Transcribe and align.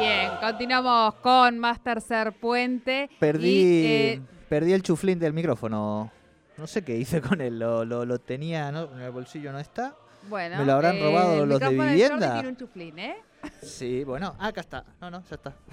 Bien, 0.00 0.30
continuamos 0.40 1.14
con 1.16 1.58
más 1.58 1.82
tercer 1.82 2.32
puente. 2.32 3.10
Perdí, 3.18 3.48
y, 3.48 3.86
eh, 3.86 4.22
perdí 4.48 4.72
el 4.72 4.82
chuflín 4.82 5.18
del 5.18 5.32
micrófono. 5.34 6.10
No 6.56 6.66
sé 6.66 6.82
qué 6.82 6.96
hice 6.96 7.20
con 7.20 7.40
él. 7.40 7.58
Lo, 7.58 7.84
lo, 7.84 8.04
lo 8.06 8.18
tenía, 8.18 8.72
¿no? 8.72 8.84
En 8.94 9.00
el 9.02 9.10
bolsillo 9.10 9.52
no 9.52 9.58
está. 9.58 9.94
bueno, 10.28 10.58
¿Me 10.58 10.64
lo 10.64 10.72
habrán 10.72 10.96
eh, 10.96 11.02
robado 11.02 11.46
los 11.46 11.60
de 11.60 11.68
vivienda? 11.68 12.32
tiene 12.34 12.48
un 12.48 12.56
chuflín, 12.56 12.98
¿eh? 12.98 13.16
Sí, 13.62 14.04
bueno. 14.04 14.34
Ah, 14.38 14.48
acá 14.48 14.60
está. 14.62 14.84
No, 15.00 15.10
no, 15.10 15.22
ya 15.28 15.34
está. 15.36 15.52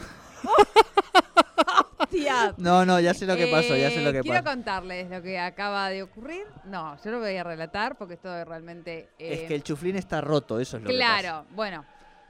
Tía. 2.10 2.54
No, 2.58 2.86
no, 2.86 3.00
ya 3.02 3.14
sé 3.14 3.26
lo 3.26 3.36
que 3.36 3.48
pasó, 3.48 3.76
ya 3.76 3.90
sé 3.90 4.02
lo 4.02 4.10
Eh, 4.10 4.14
que 4.14 4.22
Quiero 4.22 4.42
pasó. 4.44 4.56
contarles 4.56 5.10
lo 5.10 5.22
que 5.22 5.40
acaba 5.40 5.90
de 5.90 6.04
ocurrir. 6.04 6.46
No, 6.66 6.96
yo 7.04 7.12
lo 7.12 7.20
voy 7.20 7.36
a 7.36 7.44
relatar 7.44 7.98
porque 7.98 8.14
esto 8.14 8.34
es 8.36 8.48
realmente... 8.48 9.10
Es 9.20 9.42
que 9.48 9.56
el 9.56 9.64
chuflín 9.64 9.98
está 9.98 10.22
roto, 10.22 10.60
eso 10.60 10.78
es 10.78 10.84
lo 10.84 10.90
que 10.90 10.98
pasa. 10.98 11.20
Claro, 11.20 11.46
bueno. 11.52 11.84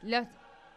Los, 0.04 0.24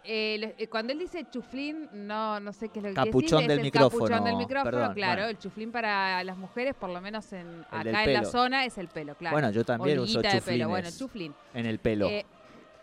eh, 0.05 0.55
eh, 0.59 0.69
cuando 0.69 0.93
él 0.93 0.99
dice 0.99 1.27
chuflín, 1.31 1.89
no, 1.93 2.41
no 2.41 2.53
sé 2.53 2.69
qué 2.69 2.79
es 2.79 2.85
lo 2.85 2.89
que 2.91 2.95
Capuchón 2.95 3.41
quiere 3.41 3.43
decir, 3.43 3.49
del 3.49 3.51
es 3.51 3.59
el 3.59 3.65
micrófono, 3.65 4.05
capuchón 4.05 4.25
del 4.25 4.37
micrófono, 4.37 4.71
perdón, 4.71 4.95
claro. 4.95 5.23
bueno. 5.23 5.29
El 5.29 5.39
chuflín 5.39 5.73
para 5.73 6.25
las 6.25 6.37
mujeres, 6.37 6.75
por 6.75 6.91
lo 6.91 7.01
menos 7.01 7.33
en, 7.33 7.65
El 7.73 7.89
acá 7.89 8.05
en 8.05 8.13
la 8.15 8.25
zona, 8.25 8.65
es 8.65 8.79
el 8.79 8.89
pelo, 8.89 9.15
claro. 9.15 9.35
Bueno, 9.35 9.51
yo 9.51 9.65
también 9.65 9.99
uso 9.99 10.21
bueno, 10.69 10.89
chuflín. 10.91 11.35
en 11.55 11.67
el 11.67 11.79
pelo. 11.79 12.09
Eh, 12.09 12.25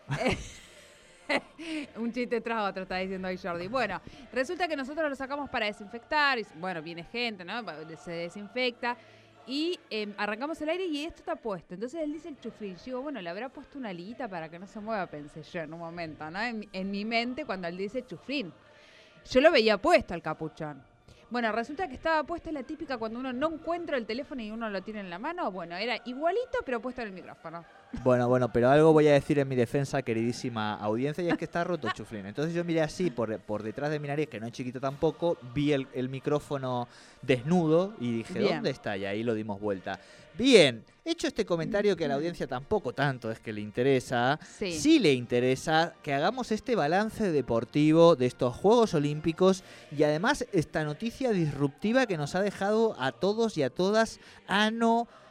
un 1.98 2.12
chiste 2.12 2.40
tras 2.42 2.70
otro, 2.70 2.84
está 2.84 2.98
diciendo 2.98 3.28
ahí 3.28 3.38
Jordi. 3.38 3.68
Bueno, 3.68 4.02
resulta 4.32 4.68
que 4.68 4.76
nosotros 4.76 5.10
lo 5.10 5.16
sacamos 5.16 5.50
para 5.50 5.66
desinfectar. 5.66 6.40
Y, 6.40 6.46
bueno, 6.56 6.82
viene 6.82 7.04
gente, 7.04 7.44
¿no? 7.44 7.64
Se 7.98 8.12
desinfecta. 8.12 8.98
Y 9.48 9.80
eh, 9.90 10.14
arrancamos 10.18 10.62
el 10.62 10.70
aire 10.70 10.86
y 10.86 11.06
esto 11.06 11.20
está 11.20 11.38
puesto. 11.38 11.74
Entonces 11.74 12.02
él 12.04 12.12
dice 12.12 12.28
el. 12.28 12.38
Yo 12.38 12.52
digo, 12.86 13.02
bueno, 13.02 13.22
le 13.22 13.30
habrá 13.30 13.48
puesto 13.48 13.78
una 13.78 13.94
liguita 13.94 14.28
para 14.28 14.50
que 14.50 14.60
no 14.60 14.68
se 14.68 14.80
mueva, 14.82 15.08
pensé 15.08 15.42
yo 15.42 15.62
en 15.62 15.74
un 15.74 15.80
momento, 15.80 16.30
¿no? 16.30 16.42
En, 16.42 16.68
en 16.74 16.92
mi 16.92 17.06
mente 17.06 17.46
cuando 17.46 17.68
él 17.68 17.78
dice 17.78 18.06
chuflín. 18.06 18.52
Yo 19.30 19.42
lo 19.42 19.52
veía 19.52 19.78
puesto 19.78 20.14
el 20.14 20.22
capuchón. 20.22 20.84
Bueno, 21.30 21.52
resulta 21.52 21.88
que 21.88 21.96
estaba 21.96 22.24
puesta 22.24 22.52
la 22.52 22.64
típica 22.64 22.98
cuando 22.98 23.20
uno 23.20 23.34
no 23.34 23.50
encuentra 23.54 23.98
el 23.98 24.06
teléfono 24.06 24.42
y 24.42 24.52
uno 24.52 24.70
lo 24.70 24.82
tiene 24.82 25.02
en 25.02 25.10
la 25.10 25.20
mano. 25.20 25.52
Bueno, 25.52 25.76
era 25.76 25.98
igualito, 26.06 26.60
pero 26.66 26.82
puesto 26.82 27.02
en 27.02 27.08
el 27.10 27.14
micrófono. 27.14 27.66
Bueno, 28.04 28.28
bueno, 28.28 28.52
pero 28.52 28.70
algo 28.70 28.92
voy 28.94 29.08
a 29.08 29.14
decir 29.14 29.40
en 29.40 29.48
mi 29.48 29.56
defensa, 29.56 30.02
queridísima 30.02 30.76
audiencia, 30.76 31.24
y 31.24 31.30
es 31.30 31.38
que 31.38 31.46
está 31.46 31.64
roto 31.64 31.88
el 31.88 31.94
chuflín. 31.94 32.26
Entonces 32.26 32.54
yo 32.54 32.64
miré 32.64 32.82
así 32.82 33.10
por, 33.10 33.40
por 33.40 33.64
detrás 33.64 33.90
de 33.92 34.00
mi 34.00 34.08
nariz, 34.10 34.28
que 34.28 34.40
no 34.40 34.46
es 34.48 34.52
chiquito 34.52 34.80
tampoco, 34.80 35.38
vi 35.54 35.72
el, 35.72 35.88
el 35.94 36.10
micrófono 36.10 36.88
desnudo 37.22 37.94
y 38.00 38.18
dije, 38.18 38.40
Bien. 38.40 38.56
¿dónde 38.56 38.72
está? 38.72 38.98
Y 38.98 39.06
ahí 39.06 39.24
lo 39.24 39.34
dimos 39.34 39.60
vuelta. 39.62 40.00
Bien, 40.38 40.84
hecho 41.04 41.26
este 41.28 41.46
comentario 41.48 41.96
que 41.96 42.06
a 42.06 42.10
la 42.10 42.14
audiencia 42.16 42.46
tampoco 42.46 42.94
tanto 42.94 43.32
es 43.32 43.40
que 43.40 43.52
le 43.52 43.62
interesa, 43.62 44.38
Sí. 44.60 44.72
sí 44.74 45.00
le 45.00 45.14
interesa 45.14 45.96
que 46.04 46.14
hagamos 46.14 46.52
este 46.52 46.76
balance 46.76 47.32
deportivo 47.32 48.16
de 48.16 48.28
estos 48.28 48.56
Juegos 48.56 48.94
Olímpicos 48.94 49.64
y 49.98 50.04
además 50.04 50.46
esta 50.52 50.84
noticia 50.84 51.32
disruptiva 51.32 52.06
que 52.06 52.18
nos 52.18 52.36
ha 52.36 52.42
dejado 52.42 52.96
a 53.02 53.14
todos 53.14 53.58
y 53.58 53.64
a 53.64 53.72
todas 53.72 54.20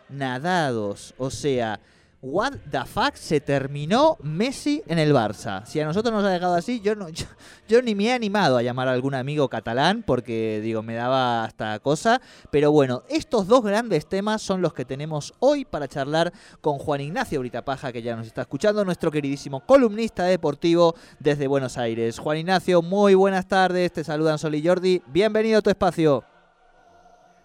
anonadados. 0.09 1.15
O 1.19 1.31
sea, 1.31 1.79
what 2.21 2.53
the 2.71 2.85
fuck 2.85 3.15
se 3.15 3.41
terminó 3.41 4.17
Messi 4.23 4.83
en 4.87 4.99
el 4.99 5.13
Barça. 5.13 5.65
Si 5.65 5.81
a 5.81 5.85
nosotros 5.85 6.13
nos 6.13 6.25
ha 6.25 6.31
dejado 6.31 6.55
así, 6.55 6.81
yo 6.81 6.95
no, 6.95 7.09
yo, 7.69 7.83
ni 7.83 7.95
me 7.95 8.07
he 8.07 8.13
animado 8.13 8.57
a 8.57 8.63
llamar 8.63 8.89
a 8.89 8.93
algún 8.93 9.15
amigo 9.15 9.49
catalán 9.49 10.03
porque 10.03 10.61
digo, 10.63 10.83
me 10.83 10.95
daba 10.95 11.45
hasta 11.45 11.79
cosa. 11.81 12.21
Pero 12.51 12.73
bueno, 12.73 13.03
estos 13.09 13.47
dos 13.47 13.63
grandes 13.63 14.09
temas 14.09 14.43
son 14.43 14.63
los 14.63 14.73
que 14.73 14.85
tenemos 14.85 15.35
hoy 15.39 15.65
para 15.65 15.89
charlar 15.89 16.33
con 16.61 16.79
Juan 16.79 17.01
Ignacio 17.01 17.41
Britapaja, 17.41 17.93
que 17.93 18.03
ya 18.03 18.17
nos 18.17 18.27
está 18.27 18.43
escuchando, 18.43 18.85
nuestro 18.85 19.11
queridísimo 19.11 19.61
columnista 19.61 20.25
deportivo 20.25 20.95
desde 21.19 21.47
Buenos 21.47 21.79
Aires. 21.79 22.19
Juan 22.19 22.39
Ignacio, 22.39 22.83
muy 22.83 23.15
buenas 23.15 23.47
tardes, 23.47 23.93
te 23.93 24.05
saludan 24.05 24.39
Sol 24.39 24.55
y 24.55 24.67
Jordi, 24.67 25.03
bienvenido 25.07 25.59
a 25.59 25.63
tu 25.63 25.71
espacio. 25.71 26.25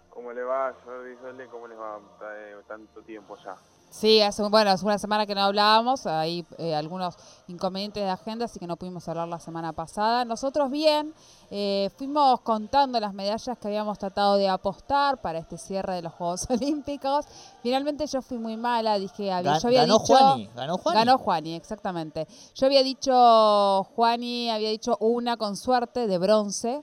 ¿Cómo 0.10 0.32
le 0.32 0.44
va, 0.44 0.74
Jordi? 0.84 1.12
¿Cómo 1.50 1.68
les 1.68 1.78
va 1.78 2.00
eh, 2.36 2.56
tanto 2.68 3.02
tiempo 3.02 3.38
ya? 3.44 3.56
Sí, 3.92 4.22
hace, 4.22 4.42
bueno, 4.44 4.72
hace 4.72 4.86
una 4.86 4.98
semana 4.98 5.26
que 5.26 5.36
no 5.36 5.42
hablábamos, 5.42 6.06
hay 6.06 6.46
eh, 6.58 6.74
algunos 6.74 7.18
inconvenientes 7.48 8.02
de 8.02 8.10
agenda, 8.10 8.46
así 8.46 8.58
que 8.58 8.66
no 8.66 8.78
pudimos 8.78 9.06
hablar 9.10 9.28
la 9.28 9.38
semana 9.38 9.74
pasada. 9.74 10.24
Nosotros 10.24 10.72
bien, 10.72 11.14
eh, 11.50 11.90
fuimos 11.98 12.40
contando 12.40 13.02
las 13.02 13.14
medallas 13.14 13.58
que 13.60 13.68
habíamos 13.68 14.00
tratado 14.00 14.38
de 14.38 14.48
apostar 14.48 15.20
para 15.20 15.40
este 15.40 15.58
cierre 15.58 15.96
de 15.96 16.04
los 16.04 16.14
Juegos 16.14 16.48
Olímpicos. 16.50 17.26
Finalmente 17.62 18.08
yo 18.08 18.22
fui 18.22 18.38
muy 18.38 18.56
mala, 18.56 18.98
dije, 18.98 19.26
yo 19.26 19.34
había 19.34 19.82
ganó 19.82 20.00
dicho... 20.00 20.16
Juani, 20.16 20.50
ganó 20.56 20.78
Juani. 20.78 20.98
Ganó 20.98 21.18
Juani, 21.18 21.56
exactamente. 21.56 22.28
Yo 22.56 22.68
había 22.68 22.84
dicho, 22.84 23.84
Juani 23.94 24.50
había 24.52 24.70
dicho 24.70 24.96
una 25.02 25.36
con 25.36 25.58
suerte 25.58 26.08
de 26.08 26.18
bronce. 26.18 26.82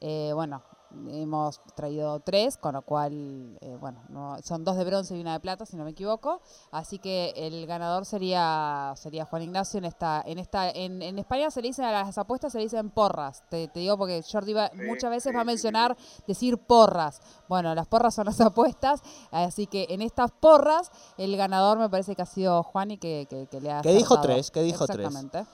Eh, 0.00 0.30
bueno, 0.34 0.62
hemos 1.10 1.60
traído 1.74 2.20
tres, 2.20 2.56
con 2.56 2.74
lo 2.74 2.82
cual, 2.82 3.56
eh, 3.60 3.76
bueno, 3.80 4.02
no- 4.08 4.36
son 4.42 4.64
dos 4.64 4.76
de 4.76 4.84
bronce 4.84 5.16
y 5.16 5.20
una 5.20 5.32
de 5.34 5.40
plata, 5.40 5.66
si 5.66 5.76
no 5.76 5.84
me 5.84 5.90
equivoco. 5.90 6.40
Así 6.70 6.98
que 6.98 7.32
el 7.36 7.66
ganador 7.66 8.04
sería 8.06 8.92
sería 8.96 9.24
Juan 9.24 9.42
Ignacio 9.42 9.78
en 9.78 9.84
esta 9.84 10.22
en 10.26 10.38
esta 10.38 10.70
en, 10.70 11.02
en 11.02 11.18
España 11.18 11.50
se 11.50 11.60
le 11.62 11.68
dicen 11.68 11.84
a 11.84 11.92
las 11.92 12.16
apuestas 12.18 12.52
se 12.52 12.58
le 12.58 12.64
dicen 12.64 12.90
porras. 12.90 13.42
Te, 13.50 13.68
te 13.68 13.80
digo 13.80 13.96
porque 13.98 14.22
Jordi 14.30 14.52
va- 14.52 14.70
Sí, 14.70 14.78
muchas 14.86 15.10
veces 15.10 15.30
sí, 15.30 15.34
va 15.34 15.40
a 15.40 15.44
sí, 15.44 15.46
mencionar 15.48 15.96
decir 16.26 16.58
porras. 16.58 17.20
Bueno, 17.48 17.74
las 17.74 17.86
porras 17.86 18.14
son 18.14 18.26
las 18.26 18.40
apuestas, 18.40 19.00
así 19.30 19.66
que 19.66 19.86
en 19.90 20.02
estas 20.02 20.30
porras 20.32 20.90
el 21.18 21.36
ganador 21.36 21.78
me 21.78 21.88
parece 21.88 22.14
que 22.16 22.22
ha 22.22 22.26
sido 22.26 22.62
Juan 22.62 22.90
y 22.92 22.98
que, 22.98 23.26
que, 23.30 23.46
que 23.46 23.60
le 23.60 23.70
ha 23.72 23.82
Que 23.82 23.92
dijo 23.92 24.20
tres, 24.20 24.50
que 24.50 24.62
dijo 24.62 24.86
tres. 24.86 25.06
Exactamente. 25.06 25.46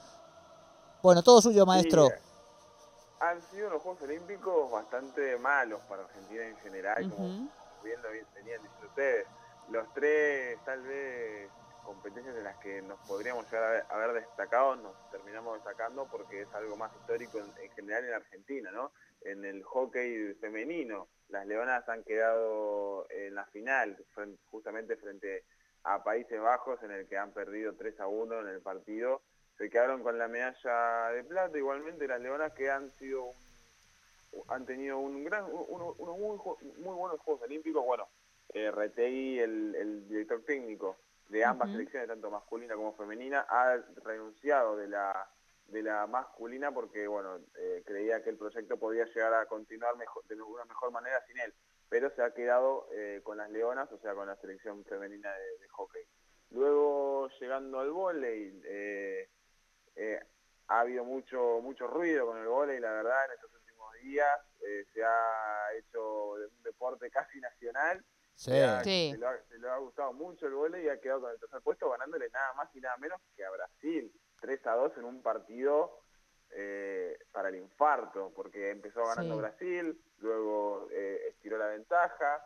Bueno, 1.01 1.21
todo 1.21 1.41
suyo, 1.41 1.65
maestro. 1.65 2.07
Sí, 2.07 2.13
han 3.29 3.41
sido 3.41 3.67
unos 3.67 3.81
Juegos 3.81 4.01
Olímpicos 4.01 4.71
bastante 4.71 5.37
malos 5.37 5.81
para 5.83 6.03
Argentina 6.03 6.45
en 6.45 6.57
general, 6.57 7.09
como 7.09 7.49
bien 7.83 8.01
lo 8.01 8.09
venían 8.09 8.61
diciendo 8.61 8.87
ustedes. 8.87 9.27
Los 9.69 9.93
tres, 9.93 10.59
tal 10.65 10.81
vez, 10.81 11.49
competencias 11.85 12.35
en 12.35 12.43
las 12.43 12.57
que 12.57 12.81
nos 12.81 12.99
podríamos 13.07 13.45
llegar 13.49 13.85
a 13.89 13.93
haber, 13.93 14.13
destacado, 14.13 14.75
nos 14.75 14.93
terminamos 15.09 15.55
destacando 15.55 16.05
porque 16.11 16.41
es 16.41 16.53
algo 16.53 16.75
más 16.75 16.93
histórico 16.95 17.39
en, 17.39 17.45
en 17.63 17.71
general 17.71 18.05
en 18.05 18.13
Argentina, 18.13 18.71
¿no? 18.71 18.91
En 19.21 19.45
el 19.45 19.63
hockey 19.63 20.33
femenino, 20.35 21.07
las 21.29 21.47
Leonas 21.47 21.87
han 21.87 22.03
quedado 22.03 23.07
en 23.09 23.35
la 23.35 23.45
final, 23.45 23.97
justamente 24.51 24.97
frente 24.97 25.45
a 25.83 26.03
Países 26.03 26.41
Bajos, 26.41 26.83
en 26.83 26.91
el 26.91 27.07
que 27.07 27.17
han 27.17 27.31
perdido 27.31 27.73
3 27.75 27.99
a 28.01 28.07
1 28.07 28.41
en 28.41 28.47
el 28.49 28.61
partido. 28.61 29.21
Se 29.63 29.69
quedaron 29.69 30.03
con 30.03 30.17
la 30.17 30.27
medalla 30.27 31.07
de 31.13 31.23
plata, 31.23 31.57
igualmente 31.57 32.05
las 32.05 32.19
Leonas 32.19 32.51
que 32.51 32.69
han 32.69 32.91
sido 32.99 33.31
han 34.49 34.65
tenido 34.65 34.97
un 34.97 35.23
gran, 35.23 35.45
uno- 35.45 35.95
unos 35.99 36.17
muy, 36.17 36.37
muy 36.83 36.93
buenos 36.97 37.17
Juegos 37.21 37.43
Olímpicos. 37.43 37.85
Bueno, 37.85 38.09
eh, 38.53 38.69
Retegui, 38.71 39.39
el, 39.39 39.73
el 39.75 40.09
director 40.09 40.43
técnico 40.43 40.97
de 41.29 41.45
ambas 41.45 41.71
selecciones, 41.71 42.09
tanto 42.09 42.29
masculina 42.29 42.75
como 42.75 42.93
femenina, 42.97 43.45
ha 43.47 43.77
renunciado 44.03 44.75
de 44.75 44.89
la 44.89 45.29
de 45.67 45.81
la 45.81 46.07
masculina 46.07 46.73
porque 46.73 47.07
bueno 47.07 47.37
eh, 47.57 47.83
creía 47.85 48.21
que 48.21 48.31
el 48.31 48.37
proyecto 48.37 48.75
podía 48.75 49.05
llegar 49.05 49.33
a 49.33 49.45
continuar 49.45 49.95
mejor, 49.95 50.25
de 50.27 50.35
una 50.41 50.65
mejor 50.65 50.91
manera 50.91 51.23
sin 51.25 51.39
él, 51.39 51.53
pero 51.87 52.09
se 52.13 52.21
ha 52.21 52.33
quedado 52.33 52.89
eh, 52.91 53.21
con 53.23 53.37
las 53.37 53.49
leonas, 53.49 53.89
o 53.93 53.97
sea 53.99 54.13
con 54.13 54.27
la 54.27 54.35
selección 54.35 54.83
femenina 54.83 55.31
de, 55.31 55.57
de 55.59 55.69
hockey. 55.69 56.03
Luego 56.51 57.29
llegando 57.39 57.79
al 57.79 57.91
vóley, 57.91 58.61
eh, 58.65 59.29
eh, 59.95 60.19
ha 60.67 60.79
habido 60.81 61.03
mucho 61.03 61.59
mucho 61.61 61.87
ruido 61.87 62.25
con 62.27 62.37
el 62.37 62.47
vóley, 62.47 62.79
la 62.79 62.91
verdad, 62.91 63.25
en 63.25 63.31
estos 63.33 63.53
últimos 63.53 63.93
días 64.01 64.39
eh, 64.61 64.85
se 64.93 65.03
ha 65.03 65.73
hecho 65.77 66.31
un 66.33 66.63
deporte 66.63 67.09
casi 67.11 67.39
nacional. 67.39 68.03
Sí. 68.35 68.51
Se, 68.51 68.63
ha, 68.63 68.83
Sí. 68.83 69.11
se 69.11 69.17
lo 69.19 69.27
ha, 69.29 69.37
se 69.47 69.57
lo 69.59 69.71
ha 69.71 69.77
gustado 69.77 70.13
mucho 70.13 70.47
el 70.47 70.53
vóley 70.53 70.85
y 70.85 70.89
ha 70.89 70.99
quedado 70.99 71.21
con 71.21 71.31
el 71.31 71.39
tercer 71.39 71.61
puesto 71.61 71.89
ganándole 71.89 72.29
nada 72.29 72.53
más 72.53 72.75
y 72.75 72.79
nada 72.81 72.97
menos 72.97 73.21
que 73.35 73.45
a 73.45 73.51
Brasil, 73.51 74.11
3 74.41 74.65
a 74.67 74.71
2 74.75 74.97
en 74.97 75.05
un 75.05 75.21
partido 75.21 75.99
eh, 76.55 77.17
para 77.31 77.49
el 77.49 77.55
infarto, 77.55 78.31
porque 78.35 78.71
empezó 78.71 79.05
ganando 79.05 79.35
Sí. 79.35 79.39
Brasil, 79.41 80.03
luego 80.19 80.87
eh, 80.91 81.27
estiró 81.29 81.57
la 81.57 81.67
ventaja, 81.67 82.43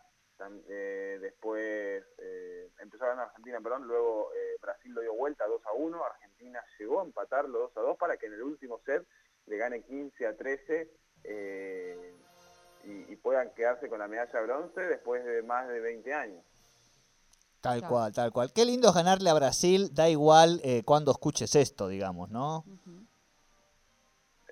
eh, 0.69 1.17
después 1.21 2.03
eh, 2.17 2.69
empezó 2.79 3.05
a 3.05 3.09
ganar 3.09 3.25
Argentina, 3.27 3.59
perdón, 3.61 3.87
luego 3.87 4.29
eh, 4.33 4.57
Brasil 4.61 4.91
lo 4.93 5.01
dio 5.01 5.13
vuelta 5.15 5.45
2 5.47 5.61
a 5.65 5.73
1, 5.73 6.03
Argentina 6.03 6.59
llegó 6.79 7.01
a 7.01 7.03
empatarlo 7.03 7.59
2 7.59 7.77
a 7.77 7.81
2 7.81 7.97
para 7.97 8.17
que 8.17 8.27
en 8.27 8.33
el 8.33 8.43
último 8.43 8.79
set 8.85 9.05
le 9.47 9.57
gane 9.57 9.83
15 9.83 10.27
a 10.27 10.35
13 10.37 10.91
eh, 11.23 12.13
y, 12.83 13.11
y 13.11 13.15
puedan 13.17 13.53
quedarse 13.53 13.89
con 13.89 13.99
la 13.99 14.07
medalla 14.07 14.39
de 14.39 14.45
bronce 14.45 14.81
después 14.81 15.23
de 15.25 15.41
más 15.43 15.67
de 15.67 15.79
20 15.79 16.13
años. 16.13 16.43
Tal 17.61 17.79
Claro. 17.79 17.93
cual, 17.93 18.13
tal 18.13 18.31
cual. 18.31 18.53
Qué 18.53 18.63
lindo 18.65 18.87
es 18.89 18.93
ganarle 18.95 19.29
a 19.29 19.33
Brasil, 19.33 19.89
da 19.93 20.07
igual 20.09 20.61
eh, 20.63 20.83
cuando 20.85 21.11
escuches 21.11 21.55
esto, 21.55 21.87
digamos, 21.87 22.29
¿no? 22.29 22.63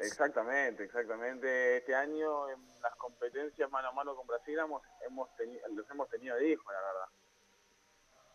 Exactamente, 0.06 0.84
exactamente. 0.84 1.78
Este 1.78 1.96
año 1.96 2.50
en 2.50 2.60
las 2.82 2.96
competencias 2.96 3.70
mano 3.72 3.90
a 3.90 3.92
mano 3.92 4.16
con 4.16 4.28
Brasil 4.28 4.58
hemos, 4.60 4.82
hemos 5.08 5.30
los 5.76 5.90
hemos 5.90 6.10
tenido 6.10 6.36
de 6.36 6.50
hijo, 6.50 6.72
la 6.72 6.80
verdad. 6.80 7.08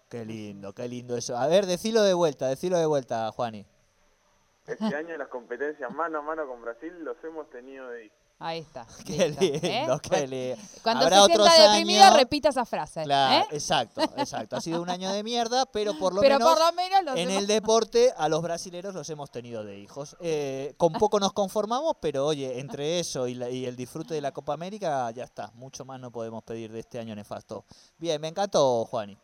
Qué 0.09 0.25
lindo, 0.25 0.73
qué 0.73 0.89
lindo 0.89 1.17
eso. 1.17 1.37
A 1.37 1.47
ver, 1.47 1.67
decilo 1.67 2.03
de 2.03 2.15
vuelta, 2.15 2.49
decilo 2.49 2.79
de 2.79 2.87
vuelta, 2.87 3.31
Juani. 3.31 3.67
Este 4.67 4.85
año 4.97 5.17
las 5.17 5.29
competencias 5.29 5.93
mano 5.95 6.19
a 6.19 6.23
mano 6.23 6.47
con 6.47 6.63
Brasil 6.63 6.93
los 7.05 7.17
hemos 7.25 7.49
tenido 7.51 7.89
de 7.91 8.07
hijos. 8.07 8.20
Ahí 8.43 8.61
está. 8.61 8.87
Qué 9.07 9.29
listo, 9.29 9.43
lindo, 9.43 9.95
¿eh? 9.97 10.01
qué 10.03 10.09
Bueno, 10.09 10.27
lindo. 10.29 10.63
Cuando 10.83 11.05
Habrá 11.05 11.17
se 11.21 11.27
sienta 11.27 11.73
deprimido, 11.73 12.05
años- 12.05 12.17
repita 12.17 12.49
esa 12.49 12.65
frase. 12.65 13.03
Claro, 13.03 13.45
¿eh? 13.45 13.49
exacto, 13.55 14.01
exacto. 14.17 14.57
Ha 14.57 14.61
sido 14.63 14.81
un 14.81 14.89
año 14.89 15.13
de 15.13 15.23
mierda, 15.23 15.67
pero 15.67 15.93
por 15.99 16.15
lo 16.15 16.23
Pero 16.23 16.37
menos 16.39 16.55
por 16.55 16.59
lo 16.67 16.73
menos 16.73 17.05
los 17.05 17.17
en 17.17 17.31
el 17.31 17.47
deporte 17.47 18.15
a 18.17 18.31
los 18.31 18.41
brasileros 18.41 18.95
los 18.95 19.11
hemos 19.11 19.31
tenido 19.31 19.63
de 19.63 19.79
hijos. 19.79 20.17
Eh, 20.21 20.73
con 20.79 20.95
poco 20.95 21.21
nos 21.21 21.35
conformamos, 21.35 21.97
pero 22.01 22.25
oye, 22.25 22.59
entre 22.61 22.99
eso 22.99 23.29
y, 23.29 23.35
la- 23.35 23.51
y 23.51 23.67
el 23.67 23.77
disfrute 23.77 24.15
de 24.15 24.23
la 24.23 24.33
Copa 24.33 24.55
América, 24.55 25.11
ya 25.11 25.25
está. 25.25 25.51
Mucho 25.53 25.85
más 25.85 26.01
no 26.01 26.11
podemos 26.11 26.43
pedir 26.43 26.73
de 26.73 26.81
este 26.81 26.99
año 26.99 27.15
nefasto. 27.15 27.67
Bien, 27.99 28.19
me 28.23 28.29
encantó, 28.29 28.87
Juani. 28.87 29.19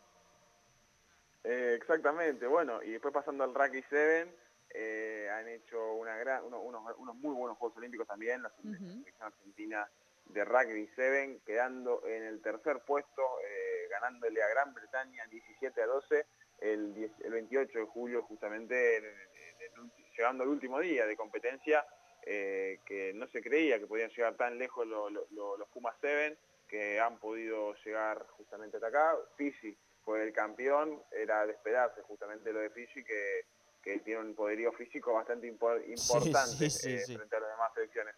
Eh, 1.43 1.75
exactamente, 1.81 2.45
bueno, 2.45 2.83
y 2.83 2.91
después 2.91 3.13
pasando 3.13 3.43
al 3.43 3.55
Rugby 3.55 3.81
7, 3.89 4.35
eh, 4.73 5.29
han 5.31 5.47
hecho 5.47 5.93
una 5.93 6.17
gran, 6.17 6.43
uno- 6.45 6.61
unos, 6.61 6.81
unos 6.97 7.15
muy 7.15 7.33
buenos 7.35 7.57
Juegos 7.57 7.77
Olímpicos 7.77 8.07
también, 8.07 8.41
la 8.43 8.49
selección 8.51 9.05
argentina 9.19 9.89
de 10.25 10.43
Rugby 10.45 10.89
7, 10.95 11.39
quedando 11.45 12.05
en 12.05 12.23
el 12.23 12.41
tercer 12.41 12.79
puesto, 12.85 13.21
eh, 13.43 13.87
ganándole 13.89 14.43
a 14.43 14.47
Gran 14.49 14.73
Bretaña 14.73 15.25
17 15.27 15.81
a 15.81 15.85
12 15.87 16.25
el, 16.59 16.93
10 16.93 17.11
el 17.21 17.31
28 17.31 17.79
de 17.79 17.85
julio, 17.85 18.23
justamente 18.23 18.97
en- 18.97 19.05
en 19.05 19.91
llegando 20.17 20.43
al 20.43 20.49
último 20.49 20.79
día 20.79 21.05
de 21.05 21.15
competencia, 21.15 21.85
eh, 22.23 22.79
que 22.85 23.13
no 23.13 23.27
se 23.27 23.41
creía 23.41 23.79
que 23.79 23.87
podían 23.87 24.09
llegar 24.09 24.35
tan 24.35 24.57
lejos 24.57 24.85
lo- 24.85 25.09
lo- 25.09 25.27
lo- 25.31 25.57
los 25.57 25.69
Pumas 25.69 25.95
7, 26.01 26.37
que 26.67 26.99
han 26.99 27.17
podido 27.19 27.73
llegar 27.85 28.25
justamente 28.31 28.77
hasta 28.77 28.87
acá. 28.87 29.15
Fiji 29.37 29.77
fue 30.03 30.23
el 30.23 30.33
campeón, 30.33 31.01
era 31.11 31.45
de 31.45 31.53
esperarse 31.53 32.01
justamente 32.01 32.51
lo 32.51 32.59
de 32.59 32.69
Fiji, 32.71 33.03
que, 33.03 33.45
que 33.87 33.99
tiene 33.99 34.21
un 34.21 34.35
poderío 34.35 34.71
físico 34.73 35.13
bastante 35.13 35.51
impor- 35.51 35.83
importante 35.87 36.69
sí, 36.69 36.69
sí, 36.69 36.89
eh, 36.89 37.03
sí. 37.05 37.15
frente 37.15 37.35
a 37.35 37.39
las 37.39 37.49
demás 37.51 37.71
selecciones. 37.73 38.15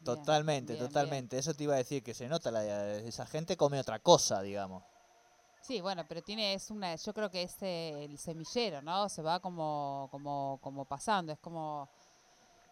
Bien, 0.00 0.16
Totalmente, 0.16 0.74
bien, 0.74 0.86
totalmente. 0.86 1.38
Eso 1.38 1.54
te 1.54 1.64
iba 1.64 1.74
a 1.74 1.78
decir, 1.78 2.02
que 2.02 2.12
se 2.14 2.28
nota, 2.28 2.50
la, 2.50 2.96
esa 2.98 3.26
gente 3.26 3.56
come 3.56 3.80
otra 3.80 3.98
cosa, 4.00 4.42
digamos. 4.42 4.82
Sí, 5.62 5.80
bueno, 5.80 6.04
pero 6.06 6.20
tiene, 6.22 6.52
es 6.52 6.70
una, 6.70 6.94
yo 6.96 7.14
creo 7.14 7.30
que 7.30 7.42
es 7.42 7.56
eh, 7.62 8.04
el 8.04 8.18
semillero, 8.18 8.82
¿no? 8.82 9.08
Se 9.08 9.22
va 9.22 9.40
como, 9.40 10.08
como, 10.10 10.58
como 10.62 10.84
pasando, 10.84 11.32
es 11.32 11.38
como 11.38 11.88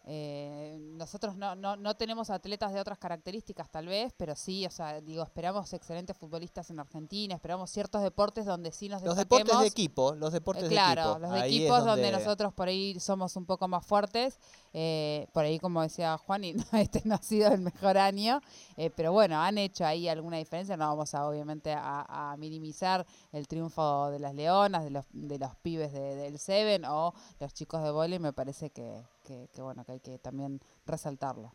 eh, 0.05 0.79
nosotros 0.81 1.37
no, 1.37 1.55
no, 1.55 1.77
no 1.77 1.95
tenemos 1.97 2.31
atletas 2.31 2.73
de 2.73 2.81
otras 2.81 2.99
características 2.99 3.71
tal 3.71 3.87
vez, 3.87 4.13
pero 4.17 4.35
sí, 4.35 4.67
o 4.67 4.71
sea, 4.71 5.01
digo, 5.01 5.23
esperamos 5.23 5.73
excelentes 5.73 6.17
futbolistas 6.17 6.71
en 6.71 6.81
Argentina, 6.81 7.35
esperamos 7.35 7.71
ciertos 7.71 8.03
deportes 8.03 8.45
donde 8.45 8.73
sí 8.73 8.89
nos 8.89 9.03
Los 9.03 9.17
destaquemos. 9.17 9.49
deportes 9.49 9.61
de 9.63 9.69
equipo, 9.69 10.15
los 10.15 10.31
Eh, 10.31 10.33
deportes 10.35 10.69
claro, 10.69 11.03
de 11.03 11.11
equipo. 11.11 11.19
los 11.21 11.31
de 11.33 11.41
Ahí 11.41 11.57
equipos 11.57 11.85
donde... 11.85 12.11
nosotros 12.13 12.53
por 12.53 12.69
ahí 12.69 12.99
somos 12.99 13.37
un 13.37 13.47
poco 13.47 13.69
más 13.69 13.87
fuertes. 13.87 14.39
eh, 14.75 15.27
por 15.33 15.45
ahí, 15.45 15.59
como 15.59 15.83
decía 15.83 16.17
Juan, 16.19 16.45
y 16.45 16.53
no, 16.55 16.65
este 16.73 17.03
no 17.05 17.15
ha 17.15 17.23
sido 17.23 17.53
el 17.53 17.61
mejor 17.61 17.99
año. 17.99 18.41
eh, 18.77 18.91
pero 18.97 19.13
bueno, 19.13 19.41
han 19.41 19.59
hecho 19.59 19.85
ahí 19.85 20.09
alguna 20.09 20.39
diferencia. 20.39 20.77
No 20.77 20.89
vamos 20.89 21.15
a, 21.15 21.27
obviamente, 21.29 21.73
a, 21.73 22.33
a 22.33 22.37
minimizar 22.39 23.07
el 23.33 23.47
triunfo 23.49 24.11
de 24.11 24.19
las 24.19 24.35
Leonas, 24.35 24.83
de 24.85 24.91
los, 24.91 25.05
de 25.13 25.39
los 25.39 25.55
pibes 25.57 25.93
de- 25.93 26.17
del 26.17 26.39
Seven 26.39 26.85
o 26.87 27.13
los 27.39 27.53
chicos 27.55 27.83
de 27.83 27.91
vóley. 27.91 28.19
Me 28.19 28.33
parece 28.33 28.71
que, 28.71 29.03
que, 29.23 29.49
que, 29.55 29.63
bueno, 29.63 29.85
que 29.85 29.93
hay 29.93 30.01
que 30.01 30.19
también 30.19 30.61
resaltarlo. 30.87 31.53